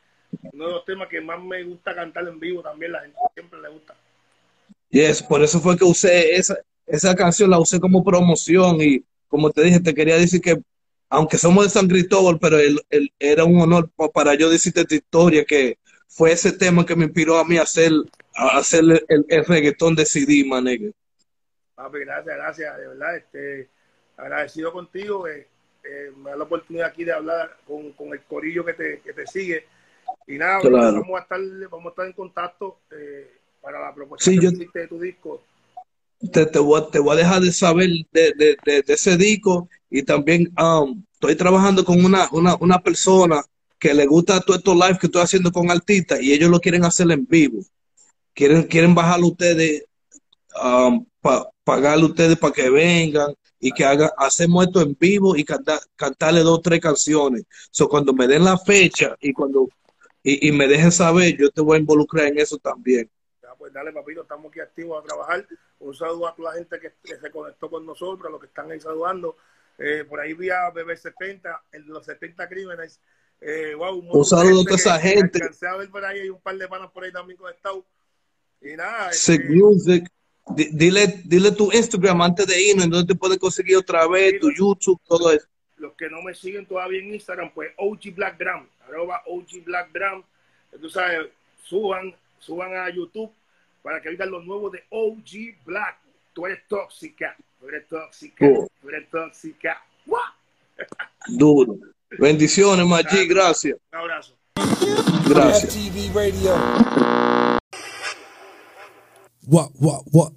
Uno 0.52 0.66
de 0.68 0.72
los 0.74 0.84
temas 0.84 1.08
que 1.08 1.20
más 1.20 1.40
me 1.42 1.62
gusta 1.64 1.94
cantar 1.94 2.26
en 2.28 2.40
vivo 2.40 2.62
también, 2.62 2.92
la 2.92 3.02
gente 3.02 3.18
siempre 3.34 3.60
le 3.60 3.68
gusta. 3.70 3.96
Yes, 4.90 5.22
por 5.22 5.42
eso 5.42 5.60
fue 5.60 5.76
que 5.76 5.84
usé 5.84 6.34
esa, 6.36 6.56
esa 6.86 7.14
canción 7.14 7.50
la 7.50 7.58
usé 7.60 7.78
como 7.80 8.02
promoción 8.04 8.80
y 8.80 9.04
como 9.28 9.50
te 9.50 9.62
dije, 9.62 9.80
te 9.80 9.94
quería 9.94 10.16
decir 10.16 10.40
que 10.40 10.60
aunque 11.08 11.38
somos 11.38 11.64
de 11.64 11.70
San 11.70 11.88
Cristóbal, 11.88 12.38
pero 12.40 12.58
el, 12.58 12.80
el- 12.90 13.12
era 13.18 13.44
un 13.44 13.60
honor 13.60 13.90
pa- 13.96 14.08
para 14.10 14.34
yo 14.34 14.48
decirte 14.50 14.80
esta 14.82 14.94
historia, 14.94 15.44
que 15.44 15.78
fue 16.08 16.32
ese 16.32 16.52
tema 16.52 16.86
que 16.86 16.96
me 16.96 17.04
inspiró 17.06 17.38
a 17.38 17.44
mí 17.44 17.56
a 17.58 17.62
hacer, 17.62 17.90
a 18.34 18.58
hacer 18.58 18.80
el, 18.80 19.04
el, 19.08 19.26
el 19.28 19.44
reggaetón 19.44 19.94
de 19.96 20.06
CD, 20.06 20.44
man, 20.44 20.64
nigga. 20.64 20.90
Papi, 21.74 21.98
gracias, 22.00 22.36
gracias, 22.36 22.78
de 22.78 22.86
verdad, 22.88 23.16
este, 23.16 23.70
agradecido 24.16 24.72
contigo, 24.72 25.26
eh, 25.28 25.48
eh, 25.84 26.12
me 26.16 26.30
da 26.30 26.36
la 26.36 26.44
oportunidad 26.44 26.88
aquí 26.88 27.04
de 27.04 27.12
hablar 27.12 27.56
con, 27.66 27.92
con 27.92 28.12
el 28.12 28.22
corillo 28.22 28.64
que 28.64 28.74
te, 28.74 29.00
que 29.00 29.12
te 29.12 29.26
sigue. 29.26 29.64
Y 30.26 30.38
nada, 30.38 30.60
Claro. 30.60 31.00
vamos, 31.00 31.18
a 31.18 31.22
estar, 31.22 31.40
vamos 31.70 31.86
a 31.86 31.88
estar 31.90 32.06
en 32.06 32.12
contacto 32.12 32.78
eh, 32.92 33.30
para 33.60 33.80
la 33.80 33.94
propuesta 33.94 34.26
Sí, 34.26 34.36
que 34.36 34.42
yo- 34.44 34.50
de 34.50 34.86
tu 34.86 35.00
disco. 35.00 35.42
te, 36.32 36.46
te, 36.46 36.58
voy, 36.58 36.80
a- 36.80 36.90
te 36.90 36.98
voy 36.98 37.14
a 37.14 37.16
dejar 37.16 37.40
de 37.40 37.52
saber 37.52 37.88
de, 38.12 38.32
de, 38.36 38.56
de, 38.64 38.82
de 38.82 38.92
ese 38.94 39.16
disco 39.16 39.68
y 39.88 40.02
también 40.02 40.52
um, 40.60 41.02
estoy 41.14 41.34
trabajando 41.34 41.84
con 41.84 42.04
una, 42.04 42.28
una, 42.32 42.56
una 42.56 42.78
persona 42.78 43.42
que 43.78 43.94
le 43.94 44.06
gusta 44.06 44.40
todo 44.40 44.56
estos 44.56 44.74
live 44.76 44.98
que 45.00 45.06
estoy 45.06 45.22
haciendo 45.22 45.50
con 45.50 45.70
artistas 45.70 46.20
y 46.20 46.32
ellos 46.32 46.50
lo 46.50 46.60
quieren 46.60 46.84
hacer 46.84 47.10
en 47.10 47.26
vivo. 47.26 47.60
Quieren, 48.34 48.64
quieren 48.64 48.94
bajarlo 48.94 49.28
ustedes, 49.28 49.84
um, 50.62 51.04
pa- 51.20 51.48
pagarle 51.64 52.04
ustedes 52.06 52.38
para 52.38 52.52
que 52.52 52.70
vengan 52.70 53.34
y 53.58 53.72
que 53.72 53.84
hagan, 53.84 54.10
hacemos 54.16 54.66
esto 54.66 54.80
en 54.80 54.96
vivo 54.98 55.36
y 55.36 55.44
canta- 55.44 55.80
cantarle 55.96 56.40
dos 56.40 56.58
o 56.58 56.60
tres 56.60 56.80
canciones. 56.80 57.44
So, 57.70 57.88
cuando 57.88 58.12
me 58.12 58.26
den 58.26 58.44
la 58.44 58.58
fecha 58.58 59.16
y 59.20 59.32
cuando 59.32 59.68
y, 60.22 60.48
y 60.48 60.52
me 60.52 60.66
dejen 60.68 60.92
saber, 60.92 61.36
yo 61.36 61.50
te 61.50 61.60
voy 61.62 61.76
a 61.76 61.80
involucrar 61.80 62.26
en 62.26 62.38
eso 62.38 62.58
también. 62.58 63.08
Ya, 63.42 63.54
pues 63.58 63.72
dale, 63.72 63.92
papito, 63.92 64.22
estamos 64.22 64.50
aquí 64.50 64.60
activos 64.60 65.02
a 65.02 65.06
trabajar. 65.06 65.46
Un 65.78 65.94
saludo 65.94 66.28
a 66.28 66.34
toda 66.34 66.50
la 66.52 66.58
gente 66.58 66.78
que, 66.78 66.92
que 67.02 67.16
se 67.18 67.30
conectó 67.30 67.70
con 67.70 67.86
nosotros, 67.86 68.26
a 68.26 68.30
los 68.30 68.38
que 68.40 68.46
están 68.46 68.70
ahí 68.70 68.80
saludando. 68.80 69.36
Eh, 69.78 70.04
por 70.06 70.20
ahí 70.20 70.34
vi 70.34 70.50
a 70.50 70.68
Bebé 70.70 70.94
70, 70.96 71.62
el 71.72 71.86
de 71.86 71.88
los 71.90 72.04
70 72.04 72.46
crímenes. 72.50 73.00
Eh, 73.40 73.72
wow, 73.74 73.96
un, 73.98 74.08
Un 74.10 74.24
saludo 74.26 74.60
a 74.60 74.64
toda 74.64 74.76
esa 74.76 74.98
gente. 74.98 75.38
alcancé 75.42 75.66
a 75.66 75.76
ver 75.76 75.88
por 75.90 76.04
ahí, 76.04 76.20
hay 76.20 76.28
un 76.28 76.40
par 76.40 76.56
de 76.58 76.68
panas 76.68 76.90
por 76.90 77.02
ahí 77.04 77.12
también 77.12 77.38
conectados. 77.38 77.84
Y 78.60 78.76
nada, 78.76 79.10
Sick 79.12 79.40
este, 79.40 79.54
Music. 79.54 80.08
Di- 80.54 80.70
Dile, 80.72 81.22
dile 81.24 81.52
tu 81.52 81.70
Instagram 81.72 82.20
antes 82.22 82.46
de 82.46 82.60
irnos, 82.62 82.84
en 82.84 82.90
donde 82.90 83.12
te 83.14 83.18
puedes 83.18 83.38
conseguir 83.38 83.76
otra 83.76 84.06
vez, 84.08 84.40
tu 84.40 84.50
YouTube, 84.52 85.00
todo 85.06 85.32
eso. 85.32 85.46
los 85.78 85.94
que 85.94 86.10
no 86.10 86.20
me 86.22 86.34
siguen 86.34 86.66
todavía 86.66 86.98
en 87.00 87.14
Instagram, 87.14 87.50
pues 87.54 87.70
OG 87.78 88.14
Black 88.14 88.36
Drum, 88.38 88.66
arroba 88.86 89.22
OG 89.26 89.64
Black 89.64 89.90
Drum. 89.92 90.22
Tú 90.80 90.90
sabes, 90.90 91.28
suban, 91.64 92.14
suban 92.38 92.74
a 92.76 92.90
YouTube 92.90 93.30
para 93.82 94.00
que 94.02 94.10
vean 94.10 94.30
los 94.30 94.44
nuevos 94.44 94.72
de 94.72 94.82
OG 94.90 95.56
Black. 95.64 95.96
Tú 96.34 96.44
eres 96.46 96.60
tóxica, 96.68 97.34
tú 97.58 97.68
eres 97.68 97.88
tóxica, 97.88 98.44
Oh. 98.46 98.68
tú 98.82 98.88
eres 98.90 99.08
tóxica. 99.10 99.82
Duro. 101.28 101.76
Bendiciones, 102.18 102.84
Maggi, 102.86 103.26
gracias. 103.26 103.78
Un 103.92 103.98
abrazo. 103.98 104.34
Gracias. 105.28 105.76
Radio. 106.14 106.54
What, 109.46 109.70
what, 109.80 110.02
what? 110.12 110.32